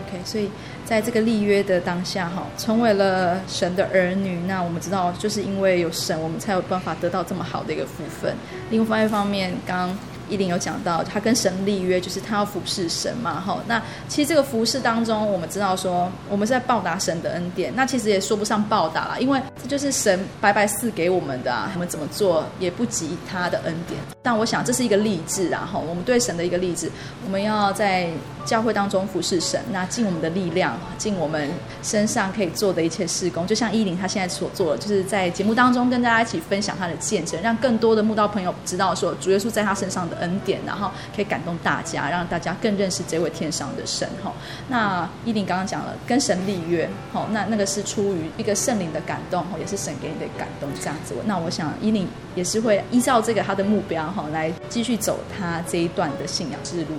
[0.00, 0.50] OK，所以
[0.84, 4.40] 在这个立约的当下，哈，成为了神的儿女。
[4.48, 8.34] 那我们知道，就是因为有神，我们才有办法得到这么好的一个福分。
[8.70, 9.96] 另外一方面，刚刚。
[10.28, 13.58] 伊琳有讲到，他跟神立约，就是他要服侍神嘛，哈。
[13.66, 17.72] 那其实这个服侍当中，我们知道说，我们是在报答神的恩典。
[17.74, 24.00] 那其实也说不上报答啦，因为这就是神白白赐给我们的啊，我们怎么做也不及他的恩典。
[24.22, 26.90] 但我想这是一个励志啊，哈，我们对神的一个励志，
[27.24, 28.08] 我们要在
[28.46, 31.50] 教会当中服侍神，那尽我们的力量，尽我们
[31.82, 44.08] 身上可以做的一切事工，就像伊琳她现在所做的，就是在节目当中跟大家一起分享她的见证，让更多的慕道朋友知道说主耶稣在他身上的恩典，然后可以感动大家，让大家更认识这位天上的神。
[44.22, 44.32] 哈，
[44.68, 51.14] 那伊琳刚刚讲了跟神立约，哈，那那个是出于一个圣灵的感动，也是神给你的感动，这样子。
[51.26, 56.96] 那我想伊琳也是会依照这个他的目标，哈，来继续走他这一段的信仰之路。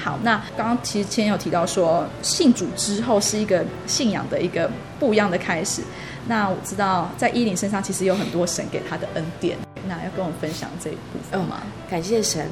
[0.00, 5.82] 好，那刚刚其实前有提到说，信主之后是一个信仰的一个不一样的开始。
[6.28, 9.56] 那我知道在伊琳身上其实有很多神给他的恩典，
[9.88, 11.62] 那要跟我分享这一部分吗？
[11.62, 12.46] 哦，感谢神，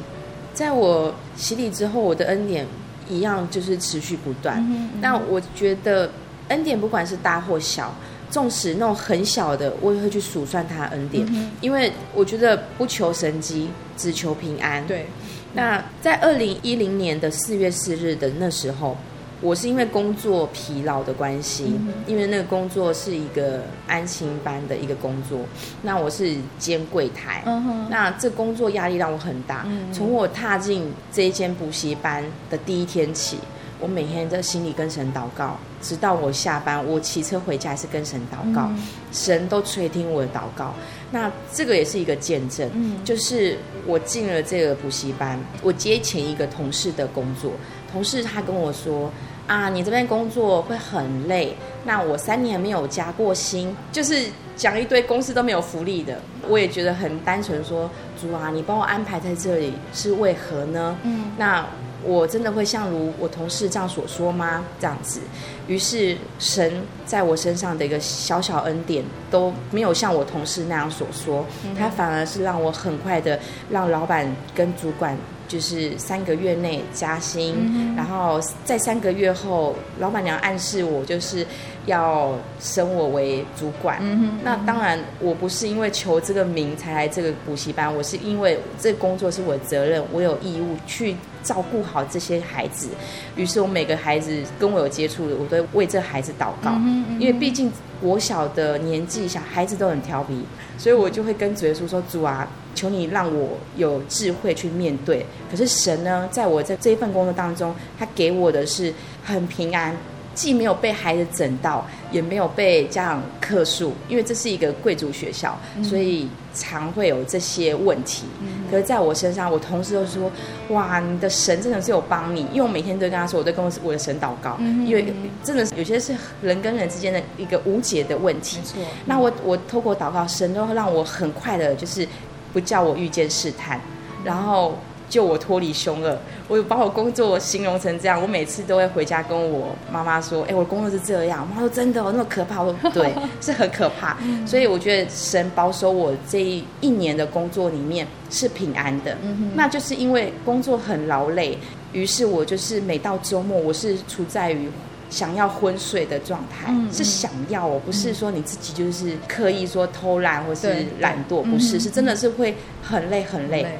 [0.54, 2.66] 在我洗礼之后，我的恩典
[3.08, 4.58] 一样就是持续不断。
[4.60, 6.10] 嗯嗯，那我觉得
[6.48, 7.94] 恩典不管是大或小，
[8.30, 14.86] 纵使那种很小的，我也会去数算他的恩典，嗯，因为我觉得不求神机，只求平安。
[14.86, 15.06] 对。
[15.52, 18.96] 那在二零一零年的四月四日的那时候，
[19.40, 25.40] 我是因为工作疲劳的关系，嗯、因为那个工作是一个安心班的一个工作，
[25.82, 29.64] 那我是兼柜台，嗯，那这工作压力让我很大。
[29.66, 33.38] 嗯、从我踏进这一间补习班的第一天起，
[33.78, 40.72] 我每天在心里跟神祷告，直到我下班，我骑车回家还是跟神祷告，嗯、神都垂听我的祷告。
[41.10, 47.52] 那这个也是一个见证，嗯，就是我进了这个补习班，我接前一个同事的工作，
[47.90, 49.10] 同事他跟我说
[49.46, 60.96] 啊，你这边工作会很累，那我三年没有加过薪，就是讲一堆公司都没有福利的，我也觉得很单纯说，主啊，你帮我安排在这里是为何呢？
[61.02, 61.66] 嗯，那。
[62.04, 64.64] 我真的会像如我同事这样所说吗？
[64.78, 65.18] 这样子，
[65.66, 71.44] 于是神在我身上的一个小小恩典都没有像我同事那样所说，
[71.76, 73.36] 他反而是让我很快的
[73.70, 75.18] 让老板跟主管
[75.48, 81.46] 就是三个月内加薪，嗯、然后在三个月后，老板娘暗示我就是
[81.86, 83.98] 要升我为主管。
[84.00, 91.16] 嗯、那当然，我不是因为求这个名才来这个补习班，我是因为这个工作是我的责任，我有义务去
[91.46, 92.88] 照顾好这些孩子。
[93.36, 97.70] 于是我每个孩子跟我有接触的，我都为这孩子祷告，嗯嗯、因为毕竟
[98.00, 100.44] 我小的年纪，小孩子都很调皮，
[100.76, 105.24] 所以我就会跟主耶稣说：“主啊。”求你让我有智慧去面对。
[105.50, 108.92] 可是神呢，在我在这一份工作当中，他给我的是
[109.24, 109.96] 很平安，
[110.34, 118.24] 既没有被孩子整到，也没有被家长克诉，因为这是一个贵族学校，所以常会有这些问题。
[118.40, 120.28] 嗯、可是在我身上，我同事都说
[120.70, 128.58] ：“哇，你的神真的是有帮你。”因为我每天都跟他说，我都跟我的神祷告，嗯、因为真的是有些是人跟人之间的一个无解的问题。
[128.58, 128.82] 没错。
[129.04, 132.08] 那我我透过祷告，神都让我很快的，就是。
[132.52, 133.78] 不叫我遇见试探，
[134.24, 134.78] 然后
[135.08, 136.18] 救我脱离凶恶。
[136.48, 146.42] 我有把我工作形容成这样，我每次都会回家跟我妈妈说：“哎，我的工作是这样。”我妈说：“真的哦，那么可怕？”我说：“对，是很可怕。”所以我觉得神保守我这
[146.80, 149.16] 一年的工作里面是平安的。
[149.54, 151.58] 那就是因为工作很劳累，
[151.92, 154.70] 于是我就是每到周末，我是处在于。
[155.08, 162.52] 想要昏睡的状态、嗯、是想要哦，不是说你自己就是刻意说偷懒或是懒惰，不是，是真的是会
[162.82, 163.62] 很累很累。
[163.62, 163.78] 累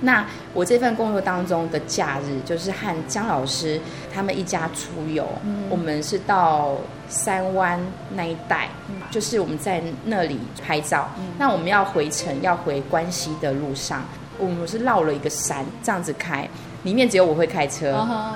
[0.00, 3.80] 那我这份工作当中的假日，就是和江老师
[4.12, 6.76] 他们一家出游，嗯、我们是到
[7.08, 7.80] 三湾
[8.14, 11.08] 那一带，嗯、就是我们在那里拍照。
[11.18, 14.04] 嗯、那我们要回程要回关西的路上，
[14.38, 16.48] 我们是绕了一个山这样子开，
[16.82, 18.34] 里面只有我会开车，哦、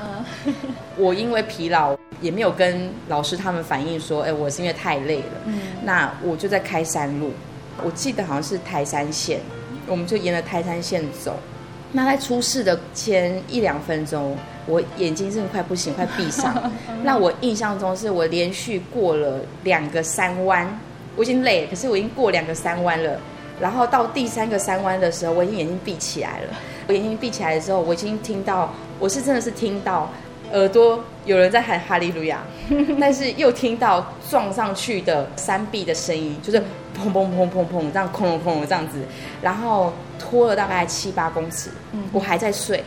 [0.97, 1.97] 我因为疲劳。
[2.21, 5.41] 也没有跟老师他们反映说，哎，我是因为太累了。
[5.47, 7.33] 嗯，那我就在开山路，
[7.83, 9.41] 我记得好像是台山线，
[9.87, 11.39] 我们就沿着台山线走。
[11.93, 14.37] 那在出事的前一两分钟，
[14.67, 16.71] 我眼睛真的快不行，快闭上。
[17.03, 20.67] 那我印象中是我连续过了两个三弯，
[21.17, 23.19] 我已经累了，可是我已经过两个三弯了。
[23.61, 26.49] 然后到第三个三弯的时候，我已经眼睛闭起来了。
[26.87, 30.09] 我眼睛闭起来的时候，我已经听到，我是真的是听到。
[30.53, 32.41] 耳朵有人在喊哈利路亚，
[33.01, 38.99] 但是又听到撞上去的山壁的声音，就是砰砰砰砰砰这样，哐隆哐隆这样子，
[39.41, 41.71] 然后拖了大概七八公尺，
[42.13, 42.83] 我还在睡，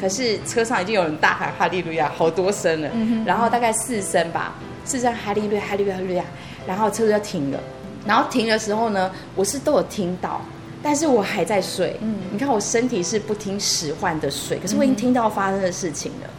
[0.00, 2.90] 可是车上已经有人大喊哈利路亚好多声了，
[3.24, 4.54] 然后大概四声吧，
[4.84, 6.24] 四声哈利路亚哈利路亚哈利路亚，
[6.66, 7.58] 然后车子就停了，
[8.06, 10.40] 然后停的时候呢，我是都有听到，
[10.82, 11.96] 但是我还在睡，
[12.30, 16.30] 你看我身体是不听使唤的睡，可是我已经听到发生的事情了。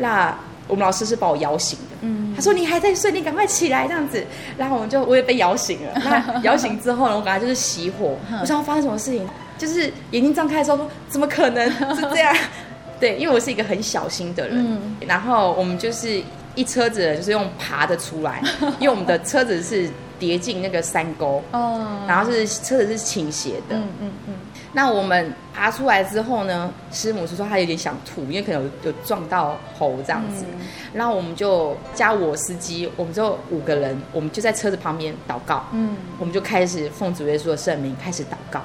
[0.00, 0.36] 那
[0.66, 4.24] 我们老师是把我摇醒的，嗯，他说你还在睡，你赶快起来这样子。
[4.56, 5.92] 然后我就我也被摇醒了。
[6.04, 8.16] 那摇醒之后呢，我赶快就是熄火。
[8.40, 9.28] 我想要发生什么事情，
[9.58, 12.34] 就是眼睛张开的时候说怎么可能是这样？
[13.00, 14.56] 对，因为我是一个很小心的人。
[14.58, 16.22] 嗯，然后我们就是
[16.54, 18.42] 一车子人就是用爬的出来，
[18.78, 24.34] 因为我们的车子是跌进那个山沟，哦，然后是车子是倾斜的，嗯嗯嗯。
[24.72, 30.44] 那我们爬出来之后呢，师母是说她有点想吐，因为可能有有撞到头这样子。
[30.48, 35.64] 嗯、然后我们就加我司机，我们就五个人，我们就在车子旁边祷告。
[35.72, 38.60] 嗯，我们就开始奉主耶稣的圣名开始祷告，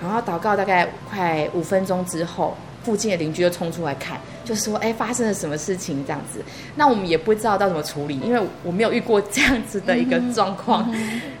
[0.00, 2.56] 然后祷告大概快五分钟之后。
[2.84, 6.40] 附近的邻居就冲出来看，就说：“哎，发生了什么事情？”这样子，
[6.76, 10.92] 那我们也不知道到怎么处理，因为我没有遇过这样子的一个状况。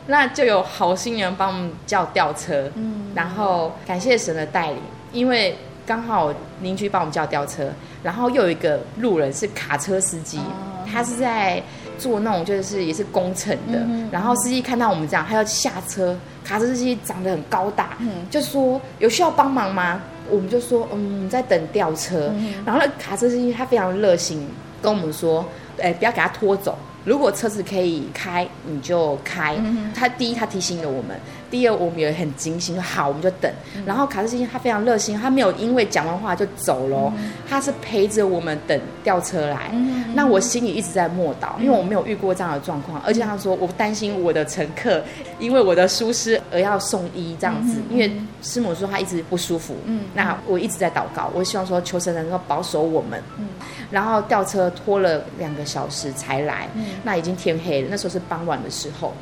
[0.06, 4.78] 那就有好心人帮我们叫吊车，嗯、然后感谢神的带领，
[5.12, 7.68] 因为刚好邻居帮我们叫吊车，
[8.02, 11.62] 然后又有一个路人是卡车司机，哦、他是在
[11.98, 20.00] 做那种就是也是工程的，嗯、然后司机看到我们这样，他要下车，卡车司机长得很高大，嗯、就说：“有需要帮忙吗？”
[20.30, 24.46] 我们就说，嗯，在等吊车，嗯、然后那卡车司机他非常热心，
[24.80, 25.44] 跟我们说，
[25.78, 26.76] 哎，不要给他拖走。
[27.04, 29.56] 如果车子可以开，你就开。
[29.58, 31.16] 嗯、他第一，他提醒了我们；
[31.52, 33.52] 第二，我们也很精心说好，我们就等。
[33.76, 39.68] 嗯、然后卡车司机他非常热心，他没有因为讲完话就走了，嗯、他是陪着我们等吊车来。
[39.74, 45.02] 嗯、那我心里一直在默祷，因为我没有遇过这样的状况，而且他说我担心我的乘客
[45.38, 49.76] 因为我的疏失而要送医这样子，嗯、因为师母说他一直不舒服。
[49.84, 53.22] 嗯，那我一直在祷告，我希望说求神能够保守我们。
[53.38, 53.48] 嗯，
[53.90, 56.66] 然后吊车拖了两个小时才来。
[56.74, 59.12] 嗯那已经天黑了，那时候是傍晚的时候。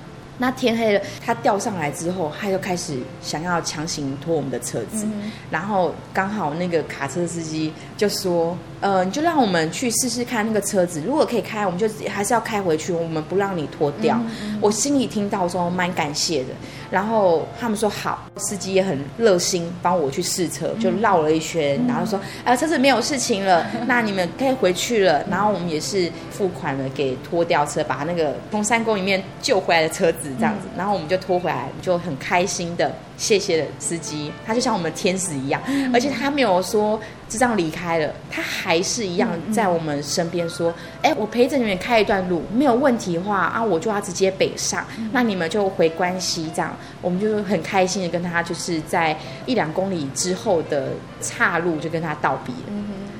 [0.40, 14.16] 那天黑了，他吊上来之后，他就开始想要强行拖我们的车子，嗯、然后刚好那个卡车司机就说：“呃，你就让我们去试试看那个车子，如果可以开，我们就还是要开回去，我们不让你拖掉。
[14.16, 16.48] 嗯嗯”我心里听到说蛮感谢的，
[16.90, 30.29] 然后他们说好，司机也很热心帮我去试车，就绕了一圈，嗯、然后说：“啊、呃，车子没有事情了，那你们可以回去了。”然后我们也是付款了给拖吊车，把那个从山沟里面救回来的车子。
[30.38, 35.60] 这样子，然后我们就拖回来，就很开心的谢谢了司机，他就像我们天使一样，
[35.92, 40.72] 而且他没有说就这样离开了，他还是一样在我们身边说，
[41.02, 49.16] 哎，我陪着你们开一段路，没有问题的话啊，我就要直接北上，那你们就回关西这样，我们就很开心的跟他就是在
[49.46, 50.88] 一两公里之后的
[51.20, 52.54] 岔路就跟他道别，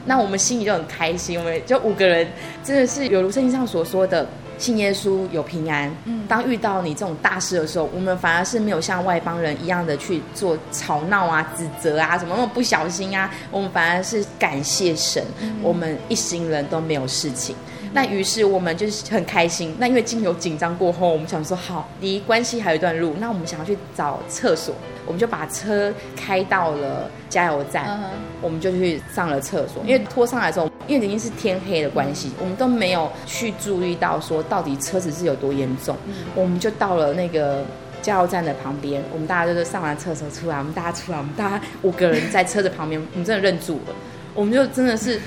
[0.06, 2.26] 那我们心里就很开心，我们就五个人
[2.64, 4.26] 真的是有如圣经上所说的。
[4.61, 5.90] 信耶稣有平安。
[6.28, 13.28] 当遇到你这种大事的时候，我们反而是没有像外邦人一样的去做吵闹啊、指责啊，什么那么不小心啊。
[13.50, 15.24] 我们反而是感谢神，
[15.62, 17.56] 我们一行人都没有事情。
[17.93, 19.74] 那于是我们就是很开心。
[19.78, 24.74] 那因为经由紧张过后，我们想说好，离关系还有一段路，那我们想要去找厕所，
[25.07, 28.09] 我们就把车开到了加油站，uh huh.
[28.41, 29.82] 我们就去上了厕所。
[29.84, 35.95] 因为拖上来的时候，因为已经是天黑的关系，我们都没有去注意到说到底车子是有多严重。
[35.97, 36.41] Uh huh.
[36.43, 37.64] 我们就到了那个
[38.01, 43.95] 加油站的旁边，我们大家就是上完厕所出来，我们大家出来，我们大家五个人在车子旁边，我们真的认住了。
[44.35, 45.20] 我们就真的是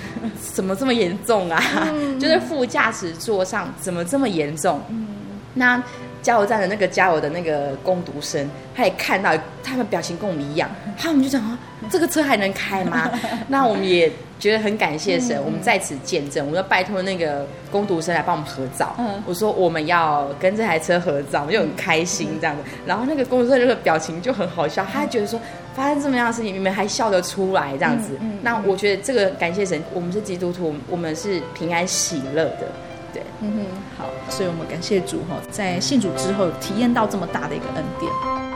[0.54, 1.62] 怎么这么严重啊？
[1.92, 4.82] 嗯、 就是副驾驶座上怎么这么严重？
[4.90, 5.08] 嗯、
[5.56, 5.82] 那
[6.24, 10.68] 加油站的那个加油的那个工读生，他也看到，他们表情跟我们一样，
[10.98, 11.60] 他们就讲啊，
[11.92, 13.12] 这个车还能开吗？
[13.48, 18.96] 那我们也觉得很感谢神，嗯、我们在此见证，我们要拜托那个工读生来帮我们合照。
[18.98, 22.64] 嗯、我说我们要跟这台车合照，我们就很开心这样子。
[22.86, 25.40] 然后那个工读生那个表情就很好笑，他还觉得说。
[25.76, 28.10] 发生这么样的事情，你们还笑得出来这样子？
[28.22, 32.68] 嗯嗯、那我觉得这个感谢神，我们是基督徒，我们是平安喜乐的，
[33.14, 33.66] 对，嗯哼，
[33.98, 38.53] 好，所以我们感谢主哈，在信主之后体验到这么大的一个恩典。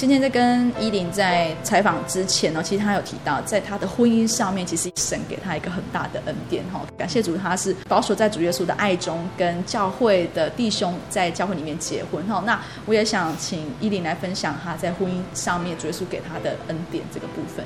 [0.00, 6.80] 今天在跟伊琳在采访之前呢，其实他有提到，在他的婚姻上面，其实神给他一个很大的恩典哈。
[6.96, 12.42] 感谢主，他是保守在主耶稣的爱中，跟教会的弟兄在教会里面结婚哈。
[12.46, 17.62] 那我也想请伊琳来分享他在婚姻上面主耶稣给他的恩典这个部分。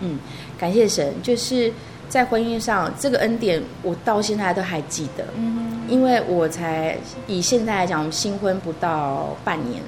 [0.00, 0.18] 嗯，
[0.58, 1.72] 感谢神，就是。
[2.08, 5.24] 在婚姻上，这个恩典我到现在都还记得，
[5.88, 6.96] 因为我才
[7.26, 9.82] 以现在来讲，我们新婚不到半年，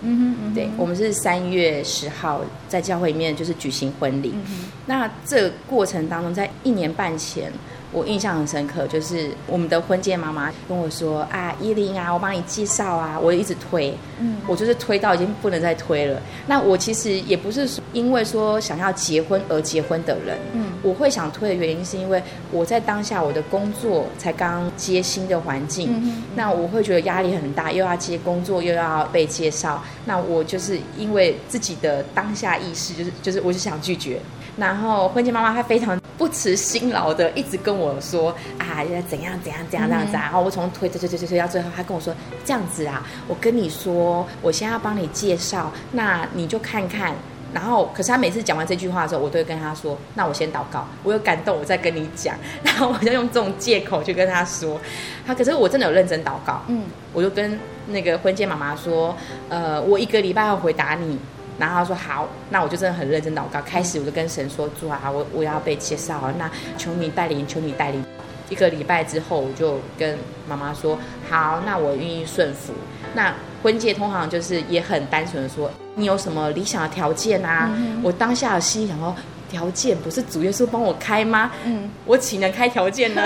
[0.54, 7.52] 对，我们是三月十号在教会里面就是举行婚礼，嗯，那这过程当中，在一年半前。
[7.92, 16.20] 我印象很深刻，就是我们的婚介妈妈跟我说：“啊，依琳啊，我帮你介绍啊。”我一直推，嗯，我就是推到已经不能再推了。
[16.46, 22.22] 那我其实也不是因为说想要结婚而结婚的人，嗯，我会想推的原因是因为
[22.52, 34.20] 我在当下我的工作才刚接新的环境，嗯嗯，那我会觉得压力很大，又要接工作，又要被介绍，那我就是因为自己的当下意识，就是就是我就想拒绝。
[34.56, 40.22] 然后婚介妈妈她非常不辞辛劳的一直跟我说啊，要怎样怎样怎样这样子啊。
[40.22, 42.12] 然后我从推推推推推到最后，他跟我说
[42.44, 47.14] 这样子啊，我跟你说，我现在要帮你介绍，那你就看看。
[47.52, 52.36] 然后可是他每次讲完这句话的时候，我都会跟他说，那我先祷告，我有感动，我再跟你讲。
[52.62, 54.78] 然后我就用这种借口去跟他说，
[55.26, 57.58] 他可是我真的有认真祷告，嗯，我就跟
[57.88, 59.16] 那个婚介妈妈说，
[59.48, 61.18] 呃，我一个礼拜要回答你。
[61.60, 63.60] 然后他说好，那我就真的很认真祷告。
[63.60, 68.02] 开始我就跟神说：“主啊，我我要被介绍，那求你带领，求你带领。”
[68.48, 70.98] 一个礼拜之后，我就跟妈妈说
[71.28, 72.72] ：“好，那我愿意顺服。”
[73.14, 73.32] 那
[73.62, 79.14] 婚介通常就是也很单纯的说：“你有什么理想的条件啊？”嗯、我当下的心想说
[79.50, 81.52] ：“条件不是主耶稣帮我开吗？
[81.64, 83.22] 嗯，我岂能开条件呢？”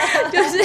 [0.32, 0.64] 就是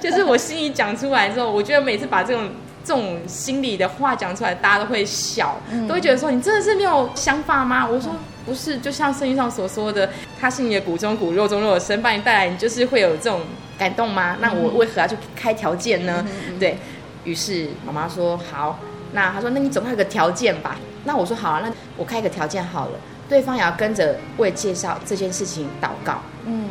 [0.00, 2.48] 就是我心里讲出来之后，我觉得每次把这种。
[2.86, 7.84] 这种心里的话讲出来，大家都会笑，嗯、都会觉得说，你真的是没有想法吗？
[7.84, 8.12] 我说
[8.44, 10.08] 不是，就像圣经上所说的，
[10.40, 13.40] 他是你的骨中骨、肉中肉的神把你带来，你就是会有这种
[13.76, 14.36] 感动吗？
[14.40, 16.24] 那我为何要去开条件呢？
[16.48, 16.78] 嗯、对，
[17.24, 18.78] 于是妈妈说好，
[19.12, 20.76] 那他说那你总要有个条件吧？
[21.02, 26.20] 那我说好啊，那我开一个条件好了，对方也要跟着为介绍这件事情祷告。
[26.44, 26.68] 嗯。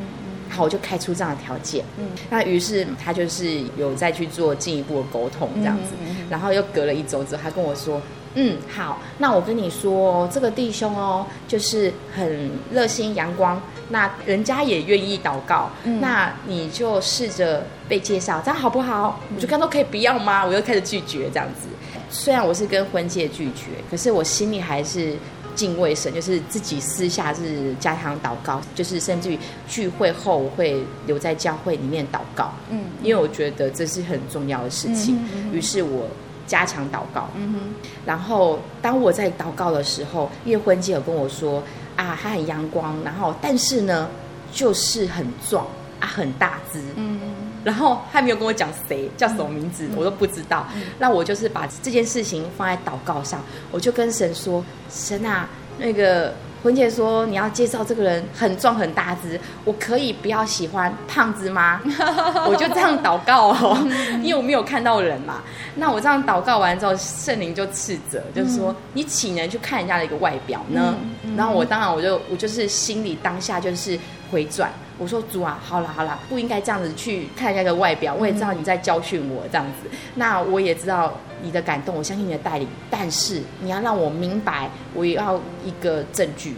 [0.49, 1.83] 好，我就开出这样的条件。
[1.97, 5.93] 嗯，那于是他就是有再去做进一步的沟通，这样子。
[6.01, 8.01] 嗯嗯嗯、然后又隔了一周之后，他跟我说
[8.35, 19.19] ：“嗯，好，那我跟你说，这个弟兄哦，就是很热心阳光，那人家也愿意祷告，嗯、那你就试着被介绍，这样好不好？
[19.35, 20.45] 我就看都可以不要吗？
[20.45, 21.67] 我又开始拒绝这样子。
[22.09, 25.15] 虽然我是跟婚介拒绝，可是我心里还是
[25.55, 35.17] 敬畏神，就是自己私下是加强祷告，就是甚至于聚会后我会留在教会里面祷告，嗯，因为我觉得这是很重要的事情。
[35.51, 36.07] 于是我。
[36.47, 37.59] 加强祷告，嗯哼。
[38.05, 41.59] 然后当我在祷告的时候，因为婚介有跟我说
[41.95, 44.07] 啊，他很阳光，然后但是呢，
[44.53, 45.65] 就是很壮
[45.99, 47.44] 啊，很大只，嗯嗯。
[47.66, 50.66] 然后他没有跟我讲谁叫什么名字，嗯、我都不知道。
[50.76, 53.41] 嗯、那我就是把这件事情放在祷告上，
[53.72, 56.34] 我就跟神说：神啊，那个。
[56.63, 61.80] 婚介说：“你要介绍这个人很壮很大只，我可以不要喜欢胖子吗？”
[62.49, 63.78] 我就这样祷告哦，
[64.24, 65.43] 因为我没有看到人嘛。
[65.76, 70.95] 那我这样祷告完之后，圣灵就斥责，就是说：“你岂能去看人家的一个外表呢？”
[71.38, 73.95] 然后我当然我就我就是心里当下就是
[74.32, 74.74] 回转。
[74.97, 78.13] 我说主啊，好了好了，不应该这样子去看人家的外表。
[78.13, 82.67] 我也知道你在教训我这样子，那我也知道你的感动，我相信你的带领。
[82.89, 86.55] 但是你要让我明白，我也要一个证据。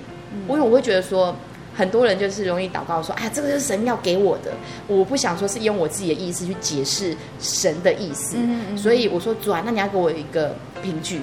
[0.47, 1.35] 因为我会觉得说，
[1.75, 4.51] 很多人就是容易祷告说啊，这个是神要给我的，
[4.87, 8.37] 我不想说是用我自己的意思去解释神的意思。
[8.77, 11.21] 所以我说主啊，那你要给我一个凭据。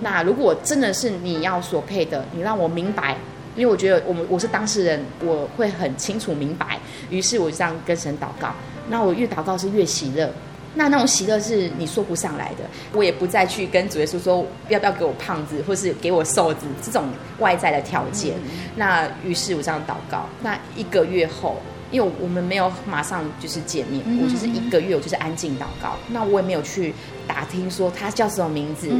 [0.00, 3.16] 那如果真的是你要所配的，你让我明白。
[3.54, 6.78] 因为我觉得我们我是当事人，我会很清楚明白。
[7.10, 8.54] 于是我就这样跟神祷告。
[8.88, 10.30] 那我越祷告是越喜乐，
[10.74, 12.64] 那那种喜乐是你说不上来的。
[12.92, 17.04] 我也不再去跟主耶稣说要不要给我胖子，或是给我瘦子这种
[17.38, 18.34] 外在的条件。
[18.44, 20.26] 嗯、那于是我这样祷告。
[20.42, 21.56] 那一个月后，
[21.90, 25.96] 因为我们没有马上就是见面，嗯、我就是一个月，我就是安静祷告。
[26.08, 26.92] 那我也没有去
[27.26, 28.90] 打听说他叫什么名字，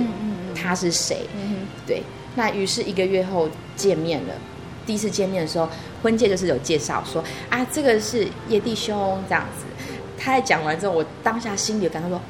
[0.55, 1.27] 他是谁？
[1.35, 2.03] 嗯、对。
[2.35, 4.35] 那于是一个月后见面了，
[4.87, 5.69] 第一次见面的时候，
[6.03, 9.65] 婚介就是有介绍说啊，这个是叶弟兄这样子。
[10.19, 12.21] 他在讲完之后，我当下心里有感到说，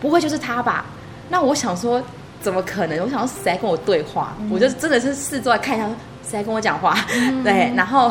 [0.00, 0.86] 不会就是他吧？
[1.28, 2.00] 那我想说，
[2.40, 2.98] 怎么可能？
[3.02, 4.36] 我想说谁在跟我对话？
[4.40, 5.86] 嗯、我就真的是四周来看一下，
[6.22, 6.96] 谁在跟我讲话？
[7.12, 8.10] 嗯、对，然后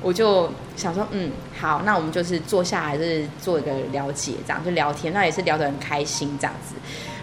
[0.00, 1.30] 我就想说，嗯，
[1.60, 6.74] 好，那我们就是坐下来，就是做一个了解，这样就聊天，那也是聊得很开心，这样子。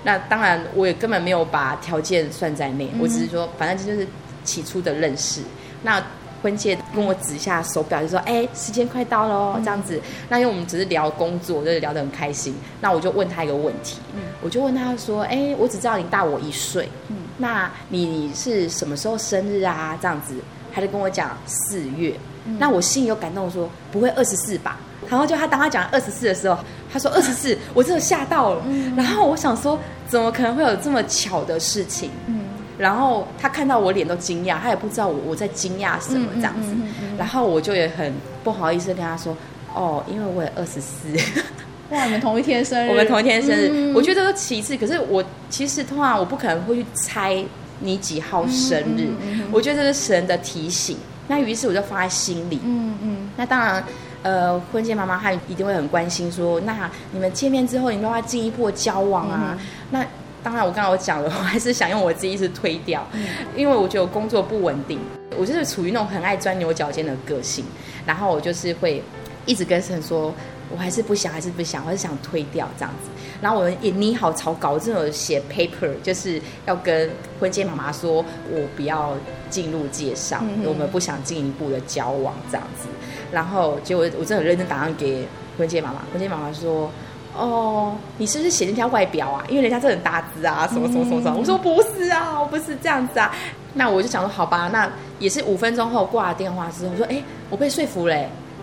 [0.06, 4.08] 那当然，我也根本没有把条件算在内，嗯、我只是说，反正这就是
[4.44, 5.42] 起初的认识。
[5.82, 6.02] 那
[6.44, 10.00] 婚介跟我指一下手表，就说：“哎，时间快到了，这样子。”
[10.30, 12.56] 那因为我们只是聊工作，就是聊得很开心。
[12.82, 19.98] 那我就问他一个问题，嗯、我就问他说：“哎，我只知道你大我一岁，嗯、那你是什么时候生日啊？
[20.00, 20.36] 这样子，
[20.72, 22.16] 他就跟我讲四月。
[22.46, 24.78] 嗯、那我心里有感动说，说不会二十四吧？
[25.10, 26.58] 然后就他当他讲二十四的时候，
[26.92, 28.62] 他说二十四，我真的吓到了。
[28.68, 32.10] 嗯、然后我想说，怎么可能会有这么巧的事情？
[32.28, 32.42] 嗯、
[32.78, 36.74] 然后他看到我脸都惊讶，他也不知道我我在惊讶什么这样子。
[37.18, 39.36] 然后我就也很不好意思跟他说，
[39.74, 41.08] 哦，因为我也二十四。
[41.92, 42.90] 哇，你们同一天生日？
[42.92, 44.76] 我们同一天生日，嗯、我觉得都其次。
[44.76, 47.44] 可是我其实通常我不可能会去猜
[47.80, 49.06] 你几号生日。
[49.06, 50.98] 嗯嗯嗯、我觉得这是神的提醒。
[51.28, 52.60] 那于是我就放在心里。
[52.64, 53.30] 嗯嗯。
[53.38, 53.84] 那当然。
[54.26, 59.56] 呃，婚介妈妈她一定会很关心，说，那你们见面之后，你们要进一步的交往啊？
[59.56, 60.06] 嗯、那
[60.42, 63.24] 当然，我刚刚我讲了，我还是想用我自己意思推掉，嗯、
[63.56, 65.00] 因为我觉得我工作不稳定，
[65.38, 67.64] 我就是处于那种很爱钻牛角尖的个性，
[68.04, 69.04] 然后我就是会
[69.46, 70.34] 一直跟神说。
[70.72, 73.10] 我还是不想，还是不想，我还是想推掉这样子。
[73.40, 77.08] 然后我也拟好草稿，我真的写 paper，就是要跟
[77.40, 79.14] 婚介妈妈说，我不要
[79.48, 82.88] 进入介绍，嗯、我们不想进一步的交往这样子。
[83.36, 85.28] 然后结果我真的很认真打算给
[85.58, 86.90] 婚介妈妈，婚介妈妈说
[87.38, 89.44] ：“哦，你是不是写那条外表啊？
[89.50, 91.36] 因为人家真的很大只啊，什么什么什么什么。
[91.36, 93.36] 嗯”我说：“不是啊，我不是这样子啊。”
[93.76, 98.16] 那我就想说：“好吧，那也是五分钟后挂了电话之后，我说：‘哎，我被说服了。’”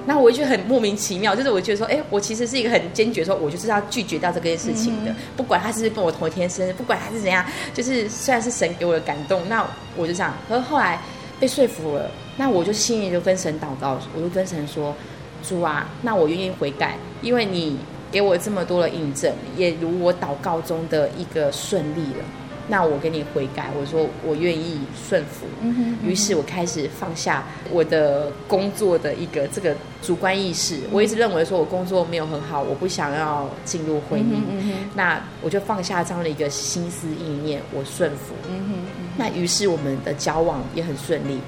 [0.05, 9.65] 那我就觉得很莫名其妙，就是我觉得说，哎，我其实是一个很坚决，说我就是要拒绝掉这件事情的，嗯、不管他是跟我同一天生日，不管他是怎样，就是虽然是神给我的感动，那
[9.97, 10.35] 我就这样。
[10.49, 10.99] 可是后来
[11.43, 14.95] 被说服了，那我就心里就分神祷告，我就分神说，
[15.43, 17.77] 主啊，那我愿意悔改，因为你
[18.13, 22.25] 给我这么多的印证，也如我祷告中的一个顺利了。
[22.69, 25.47] 那我给你悔改，我说我愿意顺服。
[25.61, 26.09] 嗯哼，嗯哼。
[26.09, 30.77] 于是我开始放下我的工作的一个这个主观意识。
[30.77, 34.25] 嗯、我一直认为说我工作没有很好，我不想要进入婚姻。
[34.25, 34.91] 嗯哼，嗯哼。
[34.95, 38.35] 那我就放下这样的一个心思意念，我顺服。
[38.49, 39.13] 嗯哼，嗯哼。
[39.17, 41.41] 那于是我们的交往也很顺利。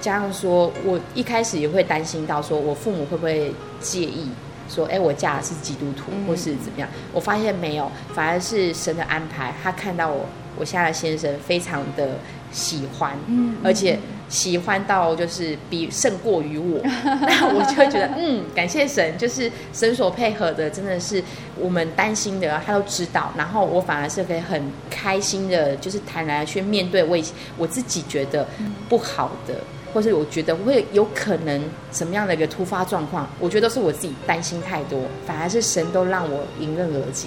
[0.00, 4.28] 加上说我一开始也会担心到说我父母会不会介意。
[4.72, 6.88] 说，哎，我嫁的是基督徒，或是怎么样？
[7.12, 9.52] 我发现没有，反而是神的安排。
[9.60, 10.24] 他看到我，
[10.58, 12.10] 我现在的先生非常的
[12.52, 13.98] 喜欢，嗯，而且
[14.28, 21.22] 喜欢到就是比胜过于我， 那我就会觉得，嗯，感谢神，就是神所配合的，真的是
[21.56, 23.32] 我们担心的，他都知道。
[23.36, 27.16] 然后我反而是可以很开心的，就是坦然去面对我
[27.56, 28.46] 我自己觉得
[28.88, 29.54] 不好的。
[29.92, 37.26] 或是我觉得会有可能什么样的一个突发状况，我觉得都是我自己担心太多，反而是神都让我迎刃而解。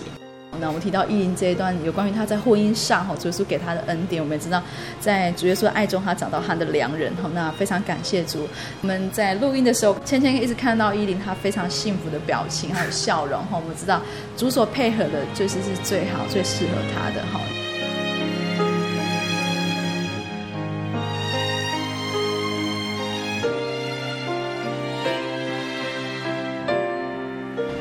[0.63, 4.63] 那我们提到伊琳这一段有关于他在婚姻上哈，主耶稣给他的恩典，我们也知道
[4.97, 7.29] 在主耶稣的爱中，他找到他的良人哈。
[7.33, 8.47] 那非常感谢主。
[8.81, 13.59] 我们在录音的时候，芊芊一直看到伊琳她非常幸福的表情还有笑容哈。
[13.61, 14.01] 我们知道
[14.37, 17.62] 主所配合的就是是最好最适合他的哈。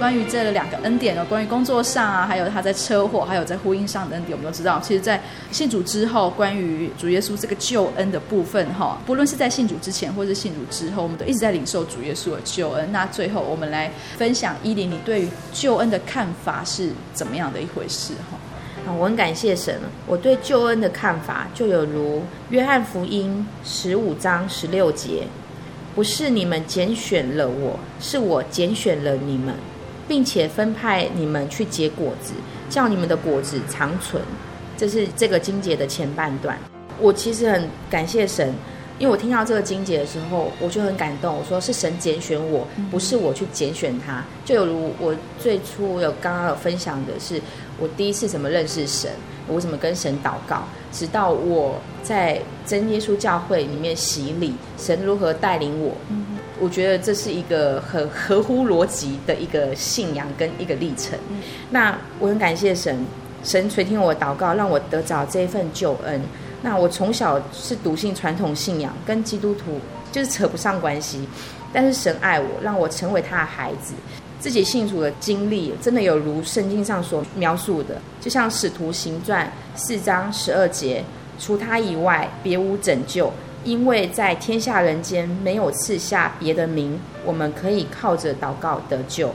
[0.03, 4.81] 关于这两个恩典呢，关于工作上啊，还有他在车祸，还有在婚姻上的恩典，我们都知道。
[4.83, 5.23] 其实，在
[5.53, 12.91] 信主之后，关于主耶稣这个救恩的部分，哈，不论是在信主之前，或是信主之后，我们都一直在领受主耶稣的救恩。
[12.91, 18.13] 那最后，我们来分享伊琳，你对于救恩的看法是怎么样的一回事？
[18.29, 19.79] 哈，我很感谢神，
[20.09, 25.29] 我对救恩的看法就有如约翰福音十五章十六节：
[25.95, 29.55] 不是你们拣选了我，是我拣选了你们。
[30.07, 32.33] 并且分派你们去结果子，
[32.69, 34.23] 叫你们的果子长存。
[34.77, 36.59] 这是这个经节的前半段。
[36.99, 38.53] 我其实很感谢神，
[38.99, 41.37] 因为我听到这个经节的时候，我就很感动。
[41.37, 44.25] 我说是神拣选我，不是我去拣选他。
[44.45, 47.41] 就有如我最初有刚刚有分享的是，
[47.79, 49.11] 我第一次怎么认识神，
[49.47, 55.95] 我怎么跟神祷告，直到我在真耶稣教会里面洗礼，神如何带领我。
[56.63, 61.19] 我觉得这是一个很合乎逻辑的一个信仰跟一个历程。
[61.71, 63.05] 那我很感谢神，
[63.43, 66.23] 神垂听我的祷告，让我得着这一份救恩。
[66.63, 69.81] 那我从小是笃信传统信仰，跟基督徒
[70.13, 71.27] 就是扯不上关系。
[71.73, 73.95] 但是神爱我，让我成为他的孩子。
[74.39, 81.03] 自己信主的经历，真的有如圣经上所描述的，就像使徒行传四章十二节，
[81.41, 83.33] 除他以外，别无拯救。
[83.65, 89.31] 因为在天下人间没有赐下别的名，我们可以靠着祷告得救。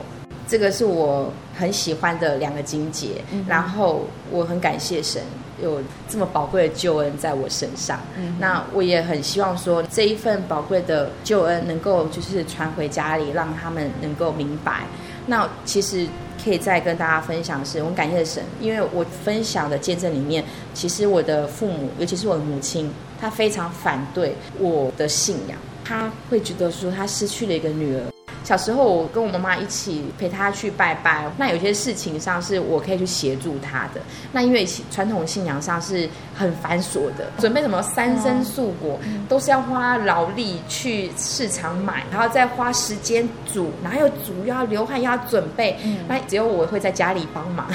[0.46, 5.20] 这个是我很喜欢的两个经节，嗯、然后我很感谢神
[5.62, 8.00] 有这么宝贵的救恩在我身上。
[8.16, 14.84] 嗯、那我也很希望说这一份宝贵的救恩能够就是传回家里，让他们能够明白。
[15.26, 16.06] 那其实
[16.42, 22.90] 可以再跟大家分享的是，我很感谢神，因为我分享的见证里面，其实我的父母，尤其是我的母亲。
[23.20, 28.00] 他非常反对我的信仰，他会觉得说他失去了一个女儿。
[28.44, 34.00] 小时候我跟我妈妈一起陪她去拜拜，那有些事情上是我可以去协助她的。
[34.32, 38.98] 那因为传统信仰上是很繁琐的，准备什么三生素果
[39.28, 45.76] 都是要花劳力去市场买，然后再花时间煮，哪有煮又要流汗又要准备，
[46.08, 47.68] 那只有我会在家里帮忙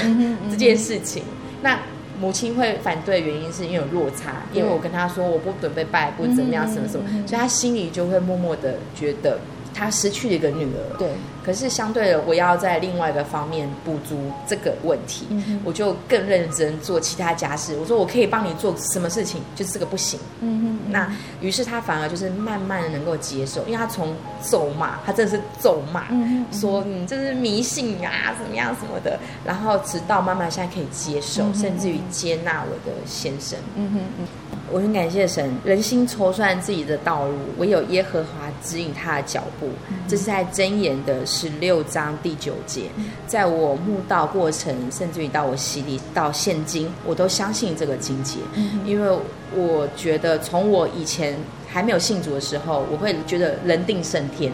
[0.50, 1.24] 这件事情。
[1.62, 1.78] 那。
[2.24, 9.38] 母亲会反对，原因是因为有落差，因为我跟她说我不准备拜，不怎么样，什么什么，所以她心里就会默默的觉得
[9.74, 10.97] 她失去了一个女儿。
[10.97, 11.09] 对。
[11.44, 17.76] 可是相对的，我要在另外一个方面补足这个问题，嗯、我就更认真做其他家事。
[17.80, 20.18] 我说我可以帮你做什么事情，就是这个不行。
[20.39, 26.06] 嗯哼，嗯，那于是他反而就是慢慢的能够接受，因为他从咒骂，他真的是咒骂，
[26.52, 29.20] 说你这是迷信、啊，怎么样什么的。
[29.44, 33.60] 然后直到慢慢现在可以接受，甚至于接纳我的先生。
[33.76, 34.28] 嗯哼嗯，
[34.72, 39.68] 我很感谢神，人心筹算自己的道路，唯有耶和华指引他的脚步。
[40.08, 41.26] 这是在箴言的。
[41.34, 42.84] 十六章第九节，
[43.25, 48.38] 在我慕道过程，甚至于到我洗礼到现今，我都相信这个经节，
[48.86, 49.17] 因为
[49.55, 51.36] 我觉得从我以前
[51.67, 54.53] 还没有信主的时候，我会觉得人定胜天，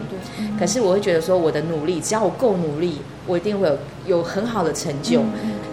[0.58, 5.22] 可是我会觉得说我的努力，只要我够努力，我一定会有有很好的成就。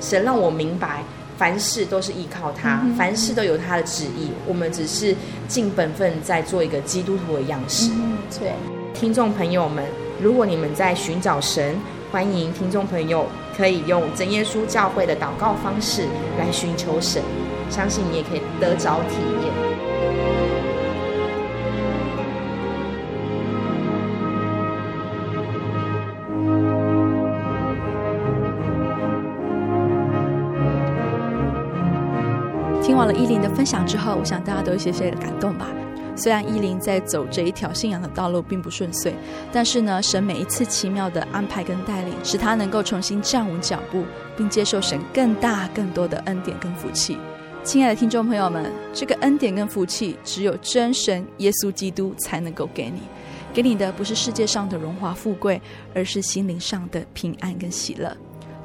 [0.01, 1.01] 神让我明白，
[1.37, 5.15] 凡事都是依靠他，凡事都有他的旨意，我们只是
[5.47, 7.89] 尽本分在做一个基督徒的样式。
[8.37, 8.51] 对，
[8.93, 9.85] 听众朋友们。
[10.19, 11.75] 如果你们在寻找神，
[12.11, 16.07] 欢迎听众朋友可以用真耶稣教会的祷告方式
[16.39, 17.21] 来寻求神，
[17.69, 19.53] 相信你也可以得着体验。
[32.81, 35.67] 听完了伊琳的分享之后，我想大家都有些些的感动吧。
[36.17, 39.13] 虽然伊琳在走这一条信仰的道路并不顺遂，
[39.53, 44.03] 但是呢，神每一次奇妙的安排跟带领，使他能够重新站稳脚步，
[44.35, 47.17] 并接受神更大更多的恩典跟福气。
[47.63, 53.01] 亲爱的听众朋友们，这个恩典跟福气，只有真神耶稣基督才能够给你。
[53.53, 55.61] 给你的不是世界上的荣华富贵，
[55.93, 58.15] 而是心灵上的平安跟喜乐。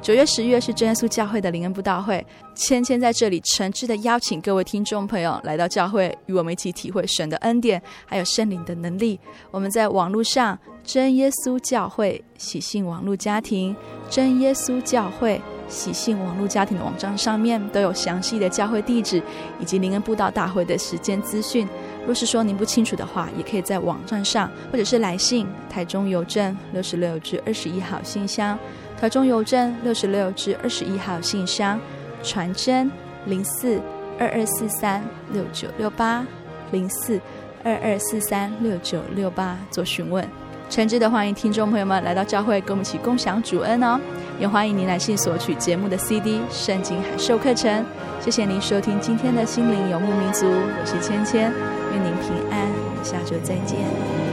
[0.03, 2.23] 九月、十月是真耶稣教会的灵恩布道会，
[2.53, 9.17] 芊芊在这里诚挚的邀请各位听众朋友来到教会，与我们一起体会神的恩典，还有圣灵的能力。
[9.49, 13.73] 我们在网络上真耶稣教会喜信网络家庭、
[14.09, 19.23] 真耶稣教会喜信网络家庭的网站上面都有详细的教会地址
[19.61, 21.65] 以及灵恩布道大会的时间资讯。
[22.05, 28.59] 若是说您不清楚的话，也可以在网站上，或者是来信台中邮政六十六至二十一号信箱，
[29.03, 31.77] 台中邮政六十六至二十一号信箱，
[32.23, 32.89] 传真
[33.25, 33.77] 零四
[34.17, 36.25] 二二四三六九六八
[36.71, 37.19] 零四
[37.65, 40.25] 二二四三六九六八做询问。
[40.69, 43.99] 诚挚的欢迎听众朋友们来到教会，跟我们一起共享主恩哦。
[44.39, 47.83] 也欢迎您来信索取节目的 CD、圣经函授课程。
[48.21, 52.71] 谢谢您收听今天的心灵游牧民族，我是芊芊，愿您平安，
[53.03, 54.32] 下周再见。